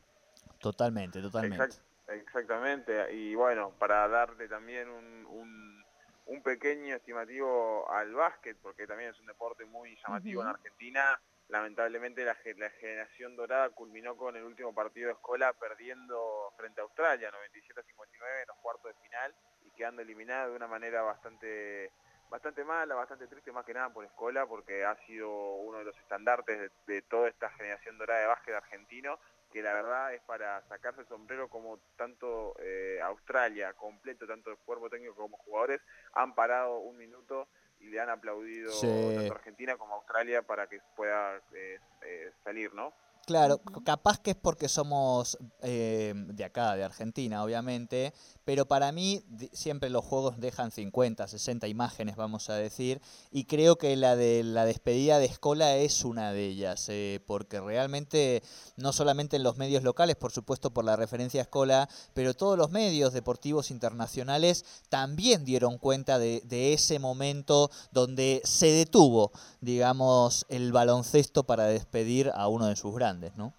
Totalmente, 0.60 1.22
totalmente. 1.22 1.64
Exact- 1.66 1.82
exactamente, 2.08 3.14
y 3.14 3.36
bueno, 3.36 3.72
para 3.78 4.08
darle 4.08 4.48
también 4.48 4.90
un, 4.90 5.26
un, 5.28 5.86
un 6.26 6.42
pequeño 6.44 6.96
estimativo 6.96 7.90
al 7.92 8.14
básquet, 8.14 8.58
porque 8.62 8.88
también 8.88 9.12
es 9.12 9.20
un 9.20 9.28
deporte 9.28 9.66
muy 9.66 9.96
llamativo 10.04 10.42
en. 10.42 10.48
Argentina, 10.50 11.22
lamentablemente 11.50 12.26
la, 12.26 12.36
la 12.58 12.70
generación 12.72 13.36
dorada 13.36 13.70
culminó 13.70 14.16
con 14.18 14.36
el 14.36 14.44
último 14.44 14.74
partido 14.74 15.08
de 15.08 15.14
escuela 15.14 15.54
perdiendo 15.54 16.52
frente 16.58 16.82
a 16.82 16.84
Australia, 16.86 17.30
97 17.32 17.80
a 17.80 17.84
59 17.84 18.42
en 18.42 18.48
los 18.48 18.58
cuartos 18.58 18.94
de 18.96 19.02
final, 19.02 19.36
y 19.66 19.72
quedando 19.72 20.02
eliminada 20.02 20.48
de 20.48 20.56
una 20.56 20.68
manera 20.68 21.02
bastante 21.04 21.92
bastante 22.30 22.64
mala, 22.64 22.96
bastante 22.96 23.28
triste 23.28 23.52
más 23.52 23.66
que 23.66 23.74
nada 23.74 23.90
por 23.92 24.06
escuela, 24.06 24.46
porque 24.46 24.86
ha 24.86 24.96
sido 25.06 25.30
uno 25.30 25.80
de 25.80 25.86
los 25.86 25.98
estandartes 25.98 26.60
de, 26.60 26.94
de 26.94 27.02
toda 27.04 27.30
esta 27.30 27.50
generación 27.52 27.98
dorada 27.98 28.22
de 28.22 28.28
básquet 28.28 28.56
argentino, 28.56 29.20
que 29.52 29.62
la 29.62 29.74
verdad 29.74 30.14
es 30.14 30.22
para 30.24 30.62
sacarse 30.68 31.02
el 31.02 31.08
sombrero 31.08 31.48
como 31.48 31.80
tanto 31.96 32.56
eh, 32.60 33.00
Australia 33.02 33.74
completo, 33.74 34.28
tanto 34.28 34.52
el 34.52 34.58
cuerpo 34.58 34.90
técnico 34.90 35.16
como 35.16 35.38
jugadores, 35.38 35.82
han 36.14 36.36
parado 36.36 36.80
un 36.80 36.98
minuto 36.98 37.48
y 37.80 37.86
le 37.88 38.00
han 38.00 38.10
aplaudido 38.10 38.72
Sí. 38.72 39.16
tanto 39.16 39.34
Argentina 39.34 39.78
como 39.78 39.96
Australia 39.96 40.42
para 40.42 40.68
que 40.68 40.82
pueda 40.96 41.38
eh, 41.54 41.80
eh, 42.02 42.32
salir, 42.44 42.74
¿no? 42.74 42.94
Claro, 43.28 43.60
capaz 43.84 44.20
que 44.20 44.32
es 44.32 44.38
porque 44.38 44.70
somos 44.70 45.38
eh, 45.62 46.14
de 46.16 46.46
acá, 46.46 46.78
de 46.78 46.86
Argentina, 46.86 47.44
obviamente, 47.44 48.14
pero 48.46 48.70
para 48.70 48.94
mí 48.94 49.22
siempre 49.52 49.90
los 49.90 50.06
juegos 50.06 50.40
dejan 50.40 50.72
50, 50.72 51.28
60 51.28 51.68
imágenes, 51.68 52.16
vamos 52.16 52.50
a 52.50 52.54
decir, 52.54 53.02
y 53.30 53.44
creo 53.44 53.78
que 53.78 53.98
la 53.98 54.16
de 54.16 54.46
la 54.46 54.64
despedida 54.64 55.20
de 55.20 55.26
Escola 55.26 55.76
es 55.76 56.06
una 56.06 56.32
de 56.32 56.46
ellas, 56.46 56.88
eh, 56.88 57.20
porque 57.28 57.60
realmente 57.60 58.44
no 58.78 58.94
solamente 58.94 59.36
en 59.36 59.44
los 59.44 59.58
medios 59.58 59.84
locales, 59.84 60.16
por 60.16 60.32
supuesto 60.32 60.72
por 60.72 60.86
la 60.86 60.96
referencia 60.96 61.42
a 61.42 61.44
Escola, 61.44 61.90
pero 62.14 62.34
todos 62.34 62.58
los 62.58 62.72
medios 62.72 63.12
deportivos 63.12 63.72
internacionales 63.72 64.64
también 64.88 65.44
dieron 65.44 65.80
cuenta 65.80 66.18
de, 66.18 66.42
de 66.46 66.72
ese 66.72 66.98
momento 67.00 67.72
donde 67.92 68.42
se 68.46 68.68
detuvo, 68.68 69.34
digamos, 69.60 70.46
el 70.48 70.72
baloncesto 70.72 71.44
para 71.44 71.66
despedir 71.66 72.32
a 72.34 72.48
uno 72.48 72.68
de 72.68 72.78
sus 72.78 72.96
grandes, 72.96 73.17
¿no? 73.36 73.54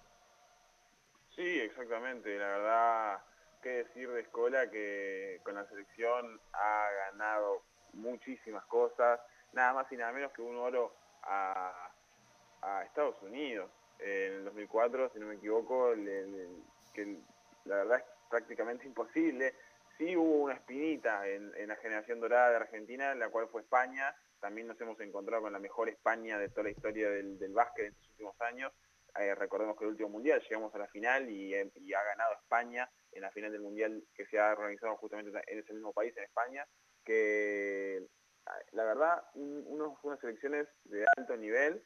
Sí, 1.35 1.59
exactamente. 1.59 2.37
La 2.37 2.47
verdad, 2.47 3.19
qué 3.61 3.69
decir 3.83 4.09
de 4.09 4.21
Escola 4.21 4.69
que 4.69 5.39
con 5.43 5.55
la 5.55 5.65
selección 5.67 6.39
ha 6.53 6.87
ganado 7.11 7.63
muchísimas 7.93 8.65
cosas, 8.65 9.19
nada 9.53 9.73
más 9.73 9.91
y 9.91 9.97
nada 9.97 10.11
menos 10.11 10.31
que 10.31 10.41
un 10.41 10.57
oro 10.57 10.95
a, 11.23 11.91
Estados 12.85 13.21
Unidos 13.21 13.69
en 13.99 14.33
el 14.33 14.45
2004, 14.45 15.11
si 15.13 15.19
no 15.19 15.27
me 15.27 15.35
equivoco, 15.35 15.93
que 16.93 17.19
la 17.65 17.75
verdad 17.75 17.99
es 17.99 18.05
prácticamente 18.29 18.85
imposible. 18.85 19.53
Sí 19.97 20.15
hubo 20.15 20.43
una 20.43 20.55
espinita 20.55 21.27
en, 21.27 21.53
en 21.55 21.67
la 21.67 21.75
generación 21.77 22.19
dorada 22.19 22.49
de 22.49 22.55
Argentina, 22.57 23.15
la 23.15 23.29
cual 23.29 23.47
fue 23.47 23.61
España. 23.61 24.13
También 24.39 24.67
nos 24.67 24.79
hemos 24.81 24.99
encontrado 24.99 25.43
con 25.43 25.53
la 25.53 25.59
mejor 25.59 25.89
España 25.89 26.37
de 26.37 26.49
toda 26.49 26.63
la 26.63 26.69
historia 26.71 27.09
del, 27.09 27.39
del 27.39 27.53
básquet 27.53 27.85
en 27.85 27.91
estos 27.93 28.09
últimos 28.09 28.41
años. 28.41 28.71
Eh, 29.19 29.35
recordemos 29.35 29.77
que 29.77 29.83
el 29.83 29.91
último 29.91 30.09
mundial 30.09 30.41
llegamos 30.41 30.73
a 30.73 30.77
la 30.77 30.87
final 30.87 31.29
y, 31.29 31.53
eh, 31.53 31.69
y 31.75 31.93
ha 31.93 32.03
ganado 32.03 32.33
España 32.35 32.89
en 33.11 33.21
la 33.21 33.31
final 33.31 33.51
del 33.51 33.61
mundial 33.61 34.01
que 34.15 34.25
se 34.27 34.39
ha 34.39 34.51
organizado 34.53 34.95
justamente 34.97 35.37
en 35.47 35.59
ese 35.59 35.73
mismo 35.73 35.91
país, 35.91 36.15
en 36.15 36.23
España, 36.23 36.65
que 37.03 38.07
ah, 38.45 38.57
la 38.71 38.83
verdad, 38.85 39.23
un- 39.33 39.65
unas 40.03 40.19
selecciones 40.21 40.67
de 40.85 41.05
alto 41.17 41.35
nivel 41.35 41.83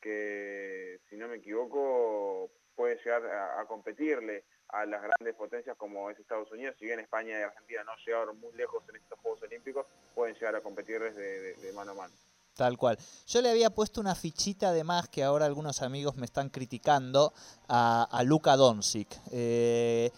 que, 0.00 0.98
si 1.08 1.16
no 1.16 1.28
me 1.28 1.36
equivoco, 1.36 2.50
puede 2.74 2.96
llegar 2.96 3.24
a, 3.26 3.64
competirle 3.66 4.44
a 4.68 4.84
las 4.86 5.02
grandes 5.02 5.34
potencias 5.36 5.76
como 5.76 6.10
es 6.10 6.18
Estados 6.18 6.50
Unidos, 6.50 6.74
si 6.78 6.86
bien 6.86 6.98
España 6.98 7.38
y 7.38 7.42
Argentina 7.42 7.84
no 7.84 7.92
llegaron 8.04 8.40
muy 8.40 8.52
lejos 8.54 8.82
en 8.88 8.96
estos 8.96 9.18
Juegos 9.20 9.42
Olímpicos, 9.42 9.86
pueden 10.14 10.34
llegar 10.34 10.56
a 10.56 10.60
competirles 10.62 11.14
de- 11.14 11.54
de 11.54 11.72
mano 11.74 11.92
a 11.92 11.94
mano. 11.94 12.14
Tal 12.56 12.76
cual. 12.76 12.98
Yo 13.26 13.40
le 13.40 13.50
había 13.50 13.70
puesto 13.70 14.00
una 14.00 14.14
fichita 14.14 14.72
de 14.72 14.84
más 14.84 15.08
que 15.08 15.24
ahora 15.24 15.46
algunos 15.46 15.80
amigos 15.80 16.16
me 16.16 16.26
están 16.26 16.50
criticando 16.50 17.32
a, 17.68 18.06
a 18.10 18.22
Luka 18.24 18.56
Doncic. 18.56 19.08
Eh, 19.30 20.10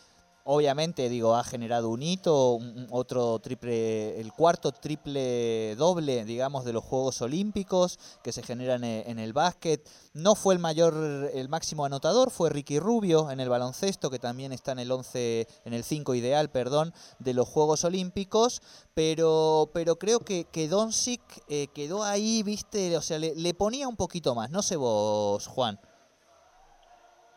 obviamente, 0.44 1.08
digo, 1.08 1.34
ha 1.34 1.42
generado 1.44 1.88
un 1.88 2.02
hito, 2.02 2.52
un- 2.54 2.86
otro 2.90 3.38
triple, 3.40 4.20
el 4.20 4.32
cuarto 4.32 4.72
triple 4.72 5.74
doble, 5.76 6.24
digamos, 6.24 6.64
de 6.64 6.72
los 6.72 6.84
Juegos 6.84 7.20
Olímpicos 7.22 7.98
que 8.22 8.30
se 8.32 8.42
generan 8.42 8.84
e- 8.84 9.04
en 9.10 9.18
el 9.18 9.32
básquet. 9.32 9.88
No 10.12 10.34
fue 10.34 10.54
el 10.54 10.60
mayor, 10.60 11.30
el 11.32 11.48
máximo 11.48 11.84
anotador, 11.84 12.30
fue 12.30 12.50
Ricky 12.50 12.78
Rubio 12.78 13.30
en 13.30 13.40
el 13.40 13.48
baloncesto, 13.48 14.10
que 14.10 14.18
también 14.18 14.52
está 14.52 14.72
en 14.72 14.80
el 14.80 14.92
11, 14.92 15.48
en 15.64 15.72
el 15.72 15.82
5 15.82 16.14
ideal, 16.14 16.50
perdón, 16.50 16.92
de 17.18 17.34
los 17.34 17.48
Juegos 17.48 17.84
Olímpicos, 17.84 18.60
pero, 18.94 19.70
pero 19.72 19.98
creo 19.98 20.20
que, 20.20 20.44
que 20.44 20.68
Doncic 20.68 21.22
eh, 21.48 21.68
quedó 21.74 22.04
ahí, 22.04 22.42
viste, 22.42 22.96
o 22.96 23.02
sea, 23.02 23.18
le, 23.18 23.34
le 23.34 23.54
ponía 23.54 23.88
un 23.88 23.96
poquito 23.96 24.34
más, 24.34 24.50
no 24.50 24.62
sé 24.62 24.76
vos, 24.76 25.46
Juan. 25.46 25.80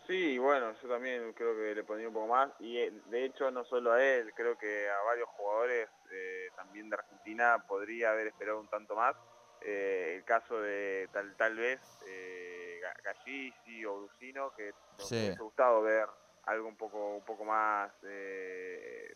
Sí, 0.08 0.38
bueno, 0.38 0.74
yo 0.82 0.88
también 0.88 1.34
creo 1.34 1.54
que 1.56 1.76
le 1.76 1.84
ponía 1.84 2.08
un 2.08 2.14
poco 2.14 2.28
más 2.28 2.50
y 2.60 2.78
eh, 2.78 2.92
de 3.08 3.26
hecho 3.26 3.52
no 3.52 3.66
solo 3.66 3.92
a 3.92 4.02
él, 4.04 4.34
creo 4.34 4.58
que 4.58 4.90
a 4.90 5.02
varios 5.04 5.28
jugadores 5.30 5.90
eh, 6.12 6.50
también 6.56 6.90
de 6.90 6.96
Argentina 6.96 7.62
podría 7.68 8.12
haber 8.12 8.28
esperado 8.28 8.62
un 8.62 8.70
tanto 8.70 8.96
más. 8.96 9.16
Eh, 9.60 10.14
el 10.18 10.24
caso 10.24 10.62
de 10.62 11.10
tal 11.12 11.36
tal 11.36 11.58
vez 11.58 11.82
eh, 12.08 12.80
Ga- 12.82 13.04
Gallisi 13.04 13.84
o 13.86 14.00
Lucino, 14.00 14.54
que 14.56 14.72
nos 14.98 15.10
Sí. 15.10 15.16
hubiese 15.18 15.42
gustado 15.42 15.82
ver 15.82 16.08
algo 16.44 16.70
un 16.70 16.78
poco 16.78 17.16
un 17.18 17.26
poco 17.26 17.44
más 17.44 17.92
eh, 18.04 19.14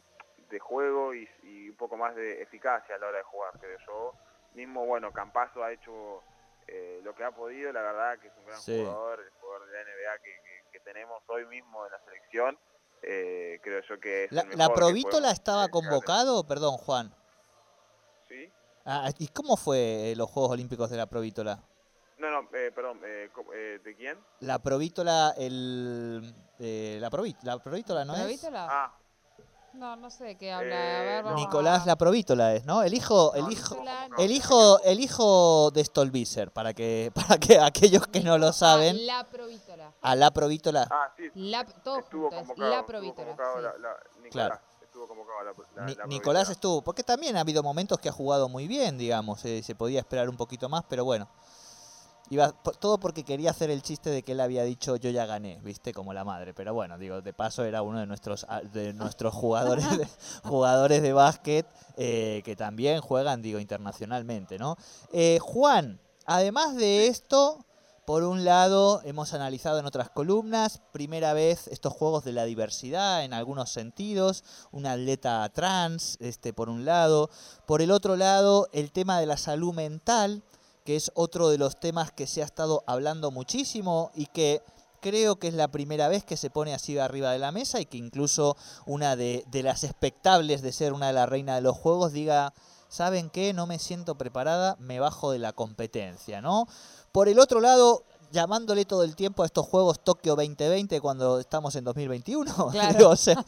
de 0.50 0.60
juego 0.60 1.14
y, 1.14 1.30
y 1.44 1.70
un 1.70 1.78
poco 1.78 1.96
más 1.96 2.16
de 2.16 2.42
eficacia 2.42 2.96
a 2.96 2.98
la 2.98 3.08
hora 3.08 3.18
de 3.20 3.24
jugar, 3.24 3.54
creo 3.62 3.78
yo. 3.88 4.16
Mismo, 4.56 4.86
bueno, 4.86 5.14
Campazo 5.14 5.64
ha 5.64 5.72
hecho 5.72 6.26
lo 7.04 7.14
que 7.16 7.24
ha 7.24 7.32
podido, 7.32 7.72
la 7.74 7.82
verdad 7.82 8.18
que 8.20 8.28
es 8.28 8.38
un 8.38 8.46
gran 8.46 8.60
Sí. 8.60 8.78
jugador, 8.78 9.20
el 9.20 9.30
jugador 9.40 9.68
de 9.68 9.74
la 9.74 9.82
NBA 9.82 10.18
que 10.20 10.61
tenemos 10.84 11.22
hoy 11.28 11.46
mismo 11.46 11.86
en 11.86 11.92
la 11.92 12.00
selección. 12.06 12.58
eh, 13.04 13.60
creo 13.64 13.82
yo 13.90 14.00
que 14.00 14.26
es 14.26 14.32
La, 14.32 14.42
el 14.42 14.48
mejor 14.50 14.60
la 14.60 14.74
que 14.76 14.76
Provítola 14.80 15.32
estaba 15.32 15.68
convocado, 15.70 16.46
perdón, 16.46 16.78
Juan. 16.78 17.14
¿Sí? 18.28 18.52
Ah, 18.86 19.10
¿Y 19.18 19.28
cómo 19.30 19.58
fue 19.58 20.12
eh, 20.12 20.16
los 20.16 20.30
Juegos 20.30 20.52
Olímpicos 20.52 20.90
de 20.90 20.98
la 20.98 21.08
Provítola? 21.08 21.64
No, 22.18 22.30
no, 22.30 22.48
eh, 22.56 22.72
perdón, 22.72 23.02
eh, 23.04 23.30
co- 23.34 23.52
eh, 23.54 23.80
¿de 23.84 23.96
quién? 23.96 24.20
La 24.42 24.60
Provítola, 24.60 25.34
el... 25.38 26.34
eh, 26.60 26.98
la, 27.02 27.10
Proví- 27.10 27.36
la 27.42 27.58
Provítola, 27.58 28.06
¿no 28.06 28.14
es? 28.16 28.22
¿Provítola? 28.22 28.68
Ah, 28.70 28.96
No, 29.74 29.96
no 29.96 30.10
sé 30.10 30.26
de 30.26 30.38
qué 30.38 30.52
habla. 30.52 30.76
Eh, 30.76 30.98
a 30.98 31.02
ver, 31.04 31.24
no. 31.24 31.30
vamos 31.32 31.42
Nicolás 31.42 31.84
a- 31.84 31.86
La 31.86 31.96
Provítola 31.96 32.54
es, 32.56 32.66
¿no? 32.66 32.84
El 32.84 32.94
hijo, 32.94 33.34
el 33.36 33.52
hijo, 33.52 33.78
el 34.18 34.32
hijo, 34.32 34.82
el 34.84 35.00
hijo 35.00 35.72
de 35.72 35.84
Stolbizer, 35.86 36.52
para 36.52 36.74
que, 36.74 37.12
para 37.16 37.38
que 37.40 37.60
aquellos 37.60 38.06
que 38.08 38.20
no 38.22 38.38
lo 38.38 38.48
Ah, 38.48 38.54
saben, 38.54 39.06
la 39.06 39.24
Provítola. 39.24 39.94
a 40.02 40.16
La 40.16 40.32
Provítola. 40.32 40.88
ah, 40.92 41.14
sí, 41.16 41.24
La, 41.36 41.66
todo 41.66 42.00
estuvo 42.00 42.30
convocado. 42.30 42.70
la 42.70 42.76
estuvo 42.76 42.88
Provítola. 42.88 43.28
convocado 43.28 43.58
sí. 43.58 43.64
la- 43.64 43.78
la- 43.78 43.98
Nicolás, 44.22 44.32
Claro. 44.32 44.60
estuvo 44.82 45.08
convocado 45.08 45.44
la, 45.44 45.52
la- 45.82 45.86
Ni- 45.86 45.96
la 45.96 46.06
Nicolás 46.08 46.50
estuvo, 46.50 46.82
porque 46.82 47.04
también 47.04 47.38
ha 47.38 47.40
habido 47.42 47.64
momentos 47.64 47.98
que 48.00 48.10
ha 48.10 48.14
jugado 48.14 48.50
muy 48.50 48.68
bien, 48.68 48.98
digamos, 48.98 49.44
eh, 49.46 49.64
se 49.64 49.74
podía 49.74 50.00
esperar 50.00 50.30
un 50.30 50.38
poquito 50.38 50.68
más, 50.70 50.84
pero 50.90 51.06
bueno. 51.06 51.28
Iba, 52.32 52.54
todo 52.80 52.98
porque 52.98 53.26
quería 53.26 53.52
hacer 53.52 53.70
el 53.72 53.82
chiste 53.82 54.10
de 54.10 54.24
que 54.24 54.32
él 54.32 54.40
había 54.40 54.64
dicho 54.64 54.96
yo 54.96 55.10
ya 55.10 55.26
gané, 55.26 55.60
viste, 55.66 55.94
como 55.94 56.14
la 56.14 56.24
madre. 56.24 56.54
Pero 56.54 56.74
bueno, 56.74 56.98
digo, 56.98 57.22
de 57.22 57.34
paso 57.34 57.66
era 57.66 57.82
uno 57.82 58.00
de 58.00 58.06
nuestros 58.06 58.46
ah, 58.48 58.62
de 58.62 58.94
nuestros 58.94 59.34
jugadores 59.34 59.98
de, 59.98 60.08
jugadores 60.46 61.02
de 61.02 61.12
básquet 61.12 61.68
eh, 61.98 62.42
que 62.46 62.56
también 62.56 63.02
juegan, 63.02 63.42
digo, 63.42 63.60
internacionalmente, 63.60 64.58
¿no? 64.58 64.78
Eh, 65.12 65.40
Juan, 65.42 66.00
además 66.26 66.78
de 66.78 67.08
esto, 67.08 67.66
por 68.06 68.24
un 68.24 68.46
lado, 68.46 69.02
hemos 69.04 69.34
analizado 69.34 69.80
en 69.80 69.86
otras 69.86 70.10
columnas, 70.10 70.80
primera 70.94 71.34
vez 71.34 71.68
estos 71.68 71.92
juegos 71.92 72.24
de 72.24 72.32
la 72.32 72.46
diversidad 72.46 73.26
en 73.26 73.34
algunos 73.34 73.74
sentidos, 73.74 74.46
un 74.72 74.86
atleta 74.86 75.50
trans, 75.50 76.16
este, 76.22 76.54
por 76.54 76.70
un 76.70 76.86
lado. 76.86 77.30
Por 77.66 77.82
el 77.82 77.92
otro 77.92 78.16
lado, 78.16 78.70
el 78.72 78.94
tema 78.94 79.20
de 79.20 79.26
la 79.26 79.36
salud 79.36 79.74
mental, 79.74 80.44
que 80.86 80.96
es 80.96 81.12
otro 81.16 81.50
de 81.50 81.58
los 81.58 81.80
temas 81.80 82.12
que 82.12 82.28
se 82.28 82.42
ha 82.42 82.46
estado 82.46 82.84
hablando 82.88 83.32
muchísimo 83.32 84.12
y 84.16 84.28
que 84.28 84.62
creo 85.02 85.38
que 85.38 85.48
es 85.48 85.54
la 85.54 85.70
primera 85.70 86.08
vez 86.08 86.24
que 86.24 86.38
se 86.38 86.50
pone 86.50 86.74
así 86.74 86.98
arriba 86.98 87.32
de 87.32 87.40
la 87.40 87.52
mesa 87.52 87.82
y 87.82 87.86
que 87.86 87.98
incluso 87.98 88.56
una 88.86 89.16
de, 89.16 89.44
las 89.52 89.84
expectables 89.84 90.62
de 90.62 90.72
ser 90.72 90.94
una 90.94 91.08
de 91.08 91.14
las 91.14 91.28
reinas 91.28 91.56
de 91.56 91.62
los 91.62 91.76
juegos 91.76 92.14
diga, 92.14 92.54
¿saben 92.88 93.30
qué? 93.30 93.54
No 93.54 93.68
me 93.68 93.80
siento 93.80 94.16
preparada, 94.16 94.78
me 94.80 95.00
bajo 95.00 95.32
de 95.32 95.40
la 95.40 95.54
competencia, 95.54 96.42
¿no? 96.42 96.68
Por 97.12 97.28
el 97.28 97.40
otro 97.40 97.60
lado, 97.60 98.04
llamándole 98.32 98.86
todo 98.86 99.04
el 99.04 99.16
tiempo 99.16 99.44
a 99.44 99.46
estos 99.46 99.66
juegos 99.68 100.04
Tokio 100.04 100.36
2020 100.36 101.00
cuando 101.02 101.40
estamos 101.40 101.76
en 101.76 101.84
2021. 101.84 102.52
Claro. 102.72 102.98
Digo, 102.98 103.10
o 103.10 103.16
sea, 103.16 103.44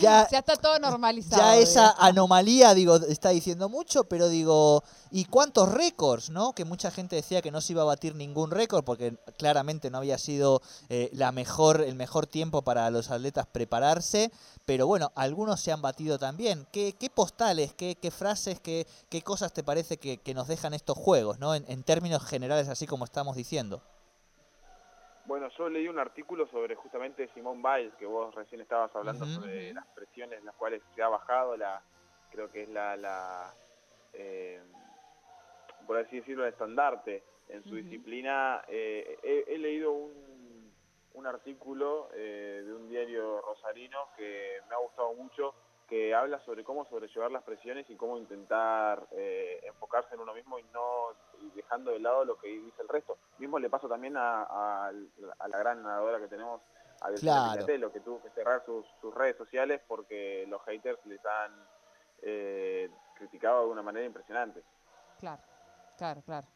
ya, 0.00 0.26
Ya 0.30 0.38
está 0.38 0.56
todo 0.56 0.78
normalizado. 0.78 1.40
ya 1.40 1.56
esa 1.56 1.80
digamos. 1.80 1.96
anomalía, 2.00 2.74
digo, 2.74 2.96
está 2.96 3.30
diciendo 3.30 3.68
mucho, 3.68 4.04
pero 4.04 4.28
digo, 4.28 4.82
¿y 5.10 5.24
cuántos 5.26 5.70
récords, 5.70 6.30
no? 6.30 6.52
Que 6.54 6.64
mucha 6.64 6.90
gente 6.90 7.16
decía 7.16 7.40
que 7.40 7.50
no 7.50 7.60
se 7.60 7.72
iba 7.72 7.82
a 7.82 7.86
batir 7.86 8.14
ningún 8.16 8.50
récord 8.50 8.84
porque 8.84 9.16
claramente 9.38 9.90
no 9.90 9.98
había 9.98 10.18
sido 10.18 10.60
eh, 10.88 11.08
la 11.12 11.30
mejor, 11.32 11.80
el 11.82 11.94
mejor 11.94 12.26
tiempo 12.26 12.62
para 12.62 12.90
los 12.90 13.10
atletas 13.10 13.46
prepararse, 13.46 14.32
pero 14.64 14.86
bueno, 14.86 15.12
algunos 15.14 15.60
se 15.60 15.70
han 15.72 15.82
batido 15.82 16.18
también. 16.18 16.66
¿Qué, 16.72 16.94
qué 16.98 17.10
postales, 17.10 17.74
qué, 17.74 17.96
qué 17.96 18.10
frases, 18.10 18.60
qué, 18.60 18.86
qué 19.08 19.22
cosas 19.22 19.52
te 19.52 19.62
parece 19.62 19.98
que, 19.98 20.18
que 20.18 20.34
nos 20.34 20.48
dejan 20.48 20.74
estos 20.74 20.98
juegos, 20.98 21.38
no? 21.38 21.54
En, 21.54 21.64
en 21.68 21.82
términos 21.84 22.24
generales, 22.24 22.68
así 22.68 22.86
como 22.86 23.04
estamos 23.04 23.36
diciendo. 23.36 23.82
Bueno, 25.26 25.48
yo 25.56 25.68
leí 25.68 25.88
un 25.88 25.98
artículo 25.98 26.46
sobre 26.48 26.74
justamente 26.74 27.28
Simón 27.28 27.62
Biles, 27.62 27.94
que 27.94 28.06
vos 28.06 28.34
recién 28.34 28.60
estabas 28.60 28.94
hablando 28.94 29.24
sobre 29.24 29.72
las 29.72 29.86
presiones 29.88 30.38
en 30.38 30.44
las 30.44 30.54
cuales 30.56 30.82
se 30.94 31.02
ha 31.02 31.08
bajado 31.08 31.56
la, 31.56 31.82
creo 32.30 32.50
que 32.50 32.62
es 32.62 32.68
la, 32.68 32.96
la 32.96 33.54
eh, 34.12 34.60
por 35.86 35.96
así 35.96 36.16
decirlo, 36.16 36.44
el 36.44 36.52
estandarte 36.52 37.22
en 37.48 37.62
su 37.62 37.74
disciplina. 37.74 38.62
Eh, 38.68 39.18
he, 39.22 39.54
he 39.54 39.58
leído 39.58 39.92
un, 39.92 40.72
un 41.14 41.26
artículo 41.26 42.08
eh, 42.14 42.62
de 42.64 42.72
un 42.74 42.88
diario 42.88 43.40
rosarino 43.40 44.08
que 44.16 44.58
me 44.68 44.74
ha 44.74 44.78
gustado 44.78 45.14
mucho, 45.14 45.54
que 45.94 46.12
habla 46.12 46.40
sobre 46.40 46.64
cómo 46.64 46.84
sobrellevar 46.86 47.30
las 47.30 47.44
presiones 47.44 47.88
y 47.88 47.94
cómo 47.94 48.18
intentar 48.18 49.06
eh, 49.12 49.60
enfocarse 49.62 50.12
en 50.16 50.22
uno 50.22 50.34
mismo 50.34 50.58
y 50.58 50.64
no 50.72 51.10
y 51.40 51.50
dejando 51.52 51.92
de 51.92 52.00
lado 52.00 52.24
lo 52.24 52.36
que 52.36 52.48
dice 52.48 52.82
el 52.82 52.88
resto. 52.88 53.16
Mismo 53.38 53.60
le 53.60 53.70
pasa 53.70 53.86
también 53.86 54.16
a, 54.16 54.42
a- 54.42 54.88
a 54.88 55.48
la 55.48 55.56
gran 55.58 55.84
nadadora 55.84 56.18
que 56.18 56.26
tenemos, 56.26 56.60
a 57.00 57.10
Delfina 57.10 57.52
Claro. 57.64 57.92
Que 57.92 58.00
tuvo 58.00 58.20
que 58.20 58.30
cerrar 58.30 58.64
sus, 58.66 58.84
sus 59.00 59.14
redes 59.14 59.36
sociales 59.36 59.82
porque 59.86 60.44
los 60.48 60.60
haters 60.64 60.98
les 61.06 61.24
han 61.24 61.52
eh, 62.22 62.90
criticado 63.16 63.66
de 63.66 63.70
una 63.70 63.82
manera 63.82 64.04
impresionante. 64.04 64.64
Claro, 65.20 65.42
claro, 65.96 66.22
claro. 66.22 66.46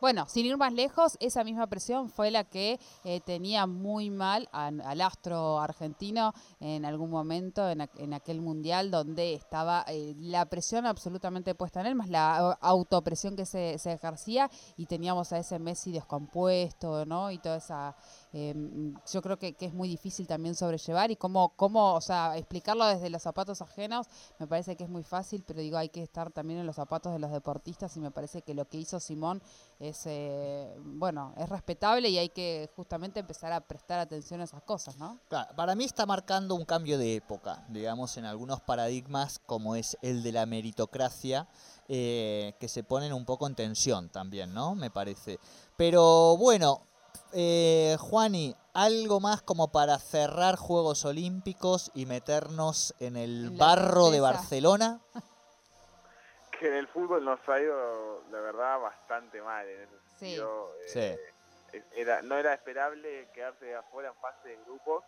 Bueno, 0.00 0.26
sin 0.28 0.46
ir 0.46 0.56
más 0.56 0.72
lejos, 0.72 1.16
esa 1.18 1.42
misma 1.42 1.66
presión 1.66 2.08
fue 2.08 2.30
la 2.30 2.44
que 2.44 2.78
eh, 3.02 3.20
tenía 3.20 3.66
muy 3.66 4.10
mal 4.10 4.48
al 4.52 5.00
astro 5.00 5.58
argentino 5.58 6.32
en 6.60 6.84
algún 6.84 7.10
momento 7.10 7.68
en, 7.68 7.80
en 7.96 8.14
aquel 8.14 8.40
mundial 8.40 8.92
donde 8.92 9.34
estaba 9.34 9.84
eh, 9.88 10.14
la 10.20 10.46
presión 10.46 10.86
absolutamente 10.86 11.56
puesta 11.56 11.80
en 11.80 11.86
él, 11.86 11.94
más 11.96 12.10
la 12.10 12.38
au- 12.38 12.58
autopresión 12.60 13.34
que 13.34 13.44
se, 13.44 13.76
se 13.78 13.92
ejercía 13.92 14.48
y 14.76 14.86
teníamos 14.86 15.32
a 15.32 15.38
ese 15.38 15.58
Messi 15.58 15.90
descompuesto, 15.90 17.04
¿no? 17.04 17.32
Y 17.32 17.38
toda 17.38 17.56
esa... 17.56 17.96
mm, 18.32 18.96
yo 19.12 19.22
creo 19.22 19.38
que, 19.38 19.54
que 19.54 19.66
es 19.66 19.74
muy 19.74 19.88
difícil 19.88 20.26
también 20.26 20.54
sobrellevar 20.54 21.10
y 21.10 21.16
cómo, 21.16 21.50
cómo, 21.56 21.94
o 21.94 22.00
sea, 22.00 22.36
explicarlo 22.36 22.86
desde 22.86 23.10
los 23.10 23.22
zapatos 23.22 23.62
ajenos 23.62 24.06
me 24.38 24.46
parece 24.46 24.76
que 24.76 24.84
es 24.84 24.90
muy 24.90 25.02
fácil, 25.02 25.44
pero 25.46 25.60
digo, 25.60 25.78
hay 25.78 25.88
que 25.88 26.02
estar 26.02 26.30
también 26.30 26.60
en 26.60 26.66
los 26.66 26.76
zapatos 26.76 27.12
de 27.12 27.18
los 27.18 27.30
deportistas 27.30 27.96
y 27.96 28.00
me 28.00 28.10
parece 28.10 28.42
que 28.42 28.54
lo 28.54 28.66
que 28.66 28.78
hizo 28.78 29.00
Simón 29.00 29.42
es, 29.78 30.02
eh, 30.06 30.74
bueno, 30.78 31.32
es 31.36 31.48
respetable 31.48 32.08
y 32.08 32.18
hay 32.18 32.28
que 32.28 32.70
justamente 32.76 33.20
empezar 33.20 33.52
a 33.52 33.60
prestar 33.60 34.00
atención 34.00 34.40
a 34.40 34.44
esas 34.44 34.62
cosas, 34.62 34.96
¿no? 34.98 35.18
Claro, 35.28 35.54
para 35.56 35.74
mí 35.74 35.84
está 35.84 36.06
marcando 36.06 36.54
un 36.54 36.64
cambio 36.64 36.98
de 36.98 37.16
época, 37.16 37.64
digamos, 37.68 38.16
en 38.16 38.24
algunos 38.24 38.60
paradigmas 38.60 39.38
como 39.46 39.76
es 39.76 39.96
el 40.02 40.22
de 40.22 40.32
la 40.32 40.46
meritocracia, 40.46 41.48
eh, 41.88 42.54
que 42.60 42.68
se 42.68 42.84
ponen 42.84 43.12
un 43.12 43.24
poco 43.24 43.46
en 43.46 43.54
tensión 43.54 44.10
también, 44.10 44.52
¿no? 44.52 44.74
Me 44.74 44.90
parece. 44.90 45.38
Pero 45.76 46.36
bueno, 46.36 46.82
eh, 47.32 47.96
Juani, 47.98 48.54
algo 48.74 49.20
más 49.20 49.42
como 49.42 49.70
para 49.72 49.98
cerrar 49.98 50.56
Juegos 50.56 51.04
Olímpicos 51.04 51.90
y 51.94 52.06
meternos 52.06 52.94
en 53.00 53.16
el 53.16 53.56
la 53.56 53.64
barro 53.66 54.10
de. 54.10 54.20
Barcelona. 54.20 55.00
Que 56.58 56.66
en 56.66 56.74
el 56.74 56.88
fútbol 56.88 57.24
nos 57.24 57.38
ha 57.48 57.60
ido, 57.60 58.22
la 58.32 58.40
verdad, 58.40 58.80
bastante 58.80 59.40
mal 59.40 59.64
en 59.68 59.80
ese 59.82 59.92
Sí. 60.18 60.18
sentido. 60.18 60.72
Sí. 60.88 60.98
Eh, 60.98 61.84
era, 61.94 62.20
no 62.22 62.36
era 62.36 62.52
esperable 62.52 63.28
quedarse 63.32 63.76
afuera 63.76 64.08
en 64.08 64.16
fase 64.16 64.48
de 64.48 64.56
grupos. 64.64 65.04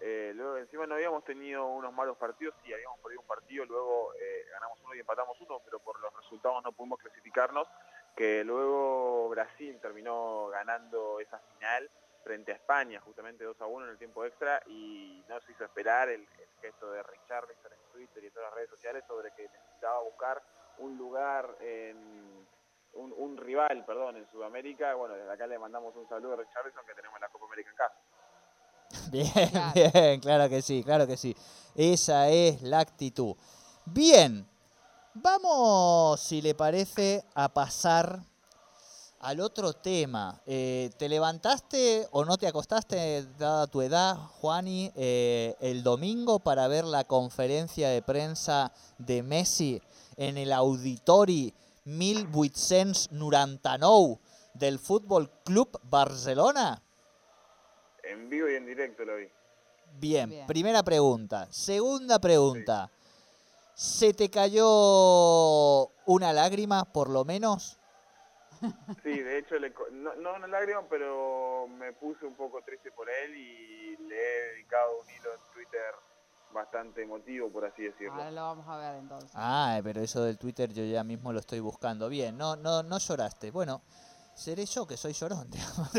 Eh, 0.00 0.32
luego 0.34 0.56
encima 0.56 0.86
no 0.88 0.94
habíamos 0.96 1.22
tenido 1.24 1.64
unos 1.68 1.92
malos 1.92 2.16
partidos, 2.16 2.54
sí, 2.64 2.72
habíamos 2.72 2.98
perdido 3.00 3.20
un 3.20 3.26
partido, 3.28 3.64
luego 3.66 4.14
eh, 4.14 4.46
ganamos 4.50 4.78
uno 4.82 4.94
y 4.96 4.98
empatamos 5.00 5.36
uno, 5.42 5.60
pero 5.64 5.78
por 5.78 6.00
los 6.00 6.12
resultados 6.16 6.60
no 6.64 6.72
pudimos 6.72 6.98
clasificarnos, 6.98 7.68
que 8.16 8.44
luego 8.44 9.28
Brasil 9.28 9.78
terminó 9.80 10.48
ganando 10.48 11.20
esa 11.20 11.38
final 11.38 11.90
frente 12.22 12.52
a 12.52 12.56
España, 12.56 13.00
justamente 13.00 13.44
2 13.44 13.60
a 13.60 13.66
1 13.66 13.86
en 13.86 13.92
el 13.92 13.98
tiempo 13.98 14.24
extra, 14.24 14.62
y 14.66 15.24
no 15.28 15.40
se 15.40 15.52
hizo 15.52 15.64
esperar 15.64 16.08
el, 16.08 16.26
gesto 16.60 16.90
de 16.92 17.02
Richarlison 17.02 17.72
en 17.72 17.92
Twitter 17.92 18.22
y 18.22 18.26
en 18.26 18.32
todas 18.34 18.50
las 18.50 18.54
redes 18.54 18.70
sociales 18.70 19.02
sobre 19.08 19.32
que 19.32 19.48
necesitaba 19.48 20.02
buscar 20.02 20.42
un 20.76 20.98
lugar 20.98 21.56
en 21.60 22.46
un, 22.92 23.36
rival, 23.38 23.84
perdón, 23.86 24.16
en 24.16 24.30
Sudamérica. 24.30 24.94
Bueno, 24.94 25.14
desde 25.14 25.32
acá 25.32 25.46
le 25.46 25.58
mandamos 25.58 25.96
un 25.96 26.06
saludo 26.06 26.34
a 26.34 26.36
Richarlison 26.36 26.84
que 26.84 26.94
tenemos 26.94 27.18
la 27.18 27.28
Copa 27.28 27.46
América 27.46 27.70
en 27.70 27.76
casa. 27.76 27.94
Bien, 29.10 29.32
bien, 29.92 30.20
claro 30.20 30.48
que 30.48 30.62
sí, 30.62 30.82
claro 30.84 31.06
que 31.06 31.16
sí. 31.16 31.34
Esa 31.76 32.28
es 32.28 32.60
la 32.62 32.80
actitud. 32.80 33.36
Bien, 33.86 34.49
vamos, 35.14 36.20
si 36.20 36.42
le 36.42 36.54
parece, 36.54 37.24
a 37.34 37.48
pasar 37.48 38.22
al 39.20 39.40
otro 39.40 39.72
tema. 39.74 40.40
Eh, 40.46 40.90
¿Te 40.98 41.08
levantaste 41.08 42.06
o 42.10 42.24
no 42.24 42.36
te 42.38 42.46
acostaste, 42.46 43.26
dada 43.38 43.66
tu 43.66 43.82
edad, 43.82 44.16
Juani, 44.16 44.90
eh, 44.96 45.56
el 45.60 45.82
domingo 45.82 46.38
para 46.38 46.68
ver 46.68 46.84
la 46.84 47.04
conferencia 47.04 47.90
de 47.90 48.00
prensa 48.02 48.72
de 48.98 49.22
Messi 49.22 49.82
en 50.16 50.38
el 50.38 50.52
Auditori 50.52 51.52
1899 51.84 54.18
del 54.54 54.78
Fútbol 54.78 55.30
Club 55.44 55.78
Barcelona? 55.82 56.82
En 58.02 58.30
vivo 58.30 58.48
y 58.48 58.54
en 58.54 58.66
directo 58.66 59.04
lo 59.04 59.16
vi. 59.16 59.28
Bien, 59.98 60.30
Bien. 60.30 60.46
primera 60.46 60.82
pregunta. 60.82 61.46
Segunda 61.50 62.18
pregunta. 62.18 62.90
¿Se 63.80 64.12
te 64.12 64.28
cayó 64.28 65.86
una 66.04 66.34
lágrima, 66.34 66.84
por 66.84 67.08
lo 67.08 67.24
menos? 67.24 67.78
Sí, 69.02 69.18
de 69.18 69.38
hecho, 69.38 69.58
le, 69.58 69.72
no, 69.92 70.14
no 70.16 70.34
una 70.34 70.46
lágrima, 70.46 70.86
pero 70.86 71.66
me 71.66 71.94
puse 71.94 72.26
un 72.26 72.34
poco 72.34 72.60
triste 72.60 72.92
por 72.92 73.08
él 73.08 73.34
y 73.34 73.96
le 74.06 74.14
he 74.14 74.52
dedicado 74.52 75.00
un 75.00 75.08
hilo 75.08 75.32
en 75.32 75.54
Twitter 75.54 75.94
bastante 76.52 77.04
emotivo, 77.04 77.48
por 77.48 77.64
así 77.64 77.84
decirlo. 77.84 78.12
Ahora 78.12 78.30
lo 78.30 78.42
vamos 78.42 78.68
a 78.68 78.76
ver 78.76 78.96
entonces. 78.96 79.30
Ah, 79.34 79.80
pero 79.82 80.02
eso 80.02 80.24
del 80.24 80.36
Twitter 80.36 80.70
yo 80.74 80.84
ya 80.84 81.02
mismo 81.02 81.32
lo 81.32 81.38
estoy 81.38 81.60
buscando. 81.60 82.10
Bien, 82.10 82.36
no, 82.36 82.56
no, 82.56 82.82
no 82.82 82.98
lloraste. 82.98 83.50
Bueno, 83.50 83.80
seré 84.34 84.64
yo 84.64 84.86
que 84.86 84.96
soy 84.96 85.12
llorón, 85.12 85.48
digamos, 85.50 85.90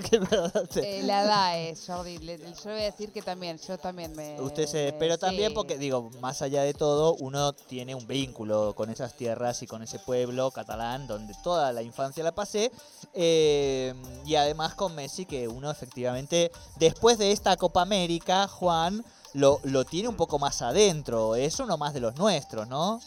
que 0.73 0.99
Eh, 0.99 1.03
la 1.03 1.23
edad 1.23 1.59
es, 1.59 1.85
Jordi. 1.85 2.17
le- 2.19 2.37
yo 2.39 2.71
voy 2.71 2.81
a 2.81 2.85
decir 2.85 3.11
que 3.13 3.21
también, 3.21 3.59
yo 3.59 3.77
también 3.77 4.15
me... 4.15 4.39
Usted 4.41 4.65
se, 4.67 4.95
pero 4.97 5.17
también 5.19 5.49
sí. 5.49 5.55
porque 5.55 5.77
digo, 5.77 6.09
más 6.21 6.41
allá 6.41 6.63
de 6.63 6.73
todo, 6.73 7.13
uno 7.19 7.53
tiene 7.53 7.93
un 7.93 8.07
vínculo 8.07 8.73
con 8.75 8.89
esas 8.89 9.15
tierras 9.15 9.61
y 9.61 9.67
con 9.67 9.83
ese 9.83 9.99
pueblo 9.99 10.49
catalán 10.51 11.05
donde 11.05 11.35
toda 11.43 11.71
la 11.71 11.83
infancia 11.83 12.23
la 12.23 12.33
pasé 12.33 12.71
eh, 13.13 13.93
y 14.25 14.35
además 14.35 14.73
con 14.73 14.95
Messi 14.95 15.25
que 15.25 15.47
uno 15.47 15.69
efectivamente 15.69 16.51
después 16.77 17.17
de 17.19 17.31
esta 17.31 17.55
Copa 17.57 17.81
América, 17.83 18.47
Juan 18.47 19.05
lo, 19.33 19.59
lo 19.63 19.85
tiene 19.85 20.07
un 20.09 20.15
poco 20.15 20.39
más 20.39 20.61
adentro, 20.61 21.35
es 21.35 21.59
uno 21.59 21.77
más 21.77 21.93
de 21.93 21.99
los 22.01 22.15
nuestros, 22.15 22.67
¿no? 22.67 22.99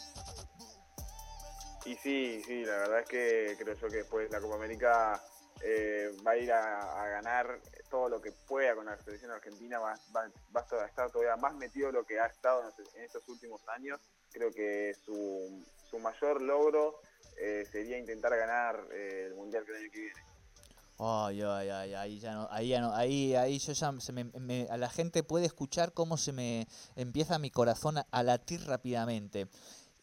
Y 1.85 1.95
sí, 1.97 2.41
sí, 2.45 2.65
la 2.65 2.77
verdad 2.79 2.99
es 3.01 3.07
que 3.07 3.55
creo 3.59 3.75
yo 3.75 3.89
que 3.89 3.97
después 3.97 4.29
la 4.31 4.41
Copa 4.41 4.55
América 4.55 5.21
eh, 5.63 6.09
va 6.25 6.31
a 6.31 6.37
ir 6.37 6.51
a, 6.51 7.07
ganar 7.09 7.59
todo 7.89 8.09
lo 8.09 8.19
que 8.19 8.31
pueda 8.31 8.75
con 8.75 8.85
la 8.87 8.97
selección 8.97 9.31
argentina, 9.31 9.77
va, 9.79 9.93
va- 10.15 10.31
va 10.55 10.61
a 10.61 10.85
estar- 10.87 11.11
todavía 11.11 11.37
más 11.37 11.53
metido 11.55 11.87
de 11.87 11.93
lo 11.93 12.03
que 12.03 12.19
ha 12.19 12.25
estado 12.25 12.63
en, 12.95 13.03
estos 13.03 13.27
últimos 13.29 13.61
años. 13.69 13.99
Creo 14.31 14.51
que 14.51 14.93
su, 15.05 15.63
su 15.89 15.99
mayor 15.99 16.41
logro 16.41 16.99
eh, 17.37 17.63
sería 17.71 17.99
intentar 17.99 18.35
ganar 18.35 18.87
eh, 18.91 19.25
el 19.27 19.35
Mundial 19.35 19.63
que 19.63 19.71
el 19.71 19.77
año 19.77 19.91
que 19.91 19.99
viene. 19.99 20.21
Ay, 20.97 21.41
ay, 21.41 21.69
ay, 21.69 21.93
ahí 21.93 22.19
ya 22.19 22.33
no, 22.33 22.47
ahí 22.49 22.69
ya 22.69 22.79
no, 22.81 22.95
ahí, 22.95 23.35
ahí 23.35 23.59
yo 23.59 23.73
ya 23.73 23.93
se 23.99 24.11
me, 24.13 24.23
me- 24.23 24.67
a 24.69 24.77
la 24.77 24.89
gente 24.89 25.23
puede 25.23 25.45
escuchar 25.45 25.93
cómo 25.93 26.17
se 26.17 26.31
me 26.31 26.67
empieza 26.95 27.37
mi 27.37 27.51
corazón 27.51 27.97
a 28.09 28.23
latir 28.23 28.65
rápidamente. 28.65 29.47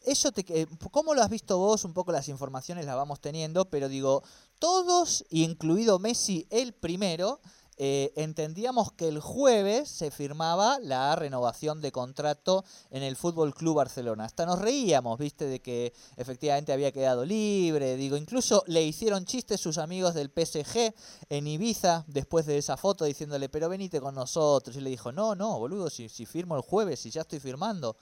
Eso 0.03 0.31
te, 0.31 0.43
que- 0.43 0.67
¿cómo 0.91 1.13
lo 1.13 1.21
has 1.21 1.29
visto 1.29 1.57
vos? 1.57 1.85
Un 1.85 1.93
poco 1.93 2.11
las 2.11 2.27
informaciones 2.27 2.85
las 2.85 2.95
vamos 2.95 3.19
teniendo, 3.21 3.65
pero 3.69 3.87
digo, 3.89 4.23
todos, 4.59 5.25
incluido 5.29 5.97
Messi 5.99 6.45
el 6.49 6.73
primero, 6.73 7.39
eh, 7.77 8.13
entendíamos 8.15 8.91
que 8.91 9.07
el 9.07 9.19
jueves 9.19 9.89
se 9.89 10.11
firmaba 10.11 10.77
la 10.79 11.15
renovación 11.15 11.81
de 11.81 11.91
contrato 11.91 12.63
en 12.91 13.01
el 13.01 13.15
Fútbol 13.15 13.55
Club 13.55 13.77
Barcelona. 13.77 14.25
Hasta 14.25 14.45
nos 14.45 14.59
reíamos, 14.59 15.17
viste, 15.17 15.45
de 15.45 15.59
que 15.59 15.93
efectivamente 16.17 16.71
había 16.71 16.91
quedado 16.91 17.25
libre. 17.25 17.95
Digo, 17.95 18.15
incluso 18.15 18.63
le 18.67 18.83
hicieron 18.83 19.25
chistes 19.25 19.59
sus 19.59 19.77
amigos 19.79 20.13
del 20.13 20.29
PSG 20.29 20.93
en 21.29 21.47
Ibiza 21.47 22.03
después 22.07 22.45
de 22.45 22.57
esa 22.59 22.77
foto 22.77 23.05
diciéndole, 23.05 23.49
pero 23.49 23.69
venite 23.69 23.99
con 23.99 24.13
nosotros. 24.13 24.75
Y 24.75 24.81
le 24.81 24.91
dijo, 24.91 25.11
no, 25.11 25.33
no, 25.33 25.57
boludo, 25.57 25.89
si, 25.89 26.09
si 26.09 26.25
firmo 26.27 26.55
el 26.55 26.61
jueves, 26.61 26.99
si 26.99 27.09
ya 27.09 27.21
estoy 27.21 27.39
firmando. 27.39 27.97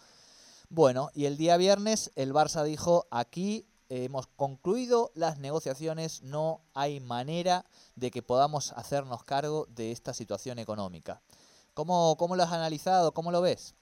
Bueno, 0.73 1.09
y 1.13 1.25
el 1.25 1.35
día 1.35 1.57
viernes 1.57 2.13
el 2.15 2.31
Barça 2.31 2.63
dijo, 2.63 3.05
aquí 3.11 3.67
hemos 3.89 4.27
concluido 4.27 5.11
las 5.15 5.37
negociaciones, 5.37 6.21
no 6.21 6.61
hay 6.73 7.01
manera 7.01 7.65
de 7.97 8.09
que 8.09 8.21
podamos 8.21 8.71
hacernos 8.71 9.25
cargo 9.25 9.65
de 9.65 9.91
esta 9.91 10.13
situación 10.13 10.59
económica. 10.59 11.21
¿Cómo, 11.73 12.15
cómo 12.17 12.37
lo 12.37 12.43
has 12.43 12.53
analizado? 12.53 13.13
¿Cómo 13.13 13.33
lo 13.33 13.41
ves? 13.41 13.75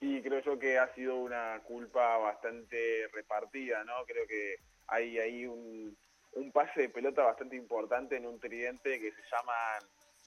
Y 0.00 0.20
creo 0.22 0.42
yo 0.42 0.58
que 0.58 0.76
ha 0.76 0.92
sido 0.96 1.14
una 1.20 1.62
culpa 1.62 2.16
bastante 2.16 3.06
repartida, 3.12 3.84
¿no? 3.84 3.92
Creo 4.08 4.26
que 4.26 4.56
hay 4.88 5.18
ahí 5.18 5.46
un, 5.46 5.96
un 6.32 6.50
pase 6.50 6.80
de 6.80 6.88
pelota 6.88 7.22
bastante 7.22 7.54
importante 7.54 8.16
en 8.16 8.26
un 8.26 8.40
tridente 8.40 8.98
que 8.98 9.12
se 9.12 9.22
llaman 9.30 9.84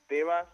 Tebas, 0.07 0.47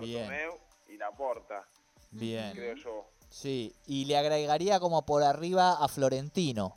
Bien. 0.00 0.26
Bartomeu 0.26 0.58
y 0.88 0.96
Laporta, 0.96 1.68
Bien. 2.12 2.52
creo 2.54 2.76
yo. 2.76 3.10
Sí, 3.32 3.74
y 3.86 4.04
le 4.04 4.18
agregaría 4.18 4.78
como 4.78 5.06
por 5.06 5.22
arriba 5.22 5.72
a 5.82 5.88
Florentino. 5.88 6.76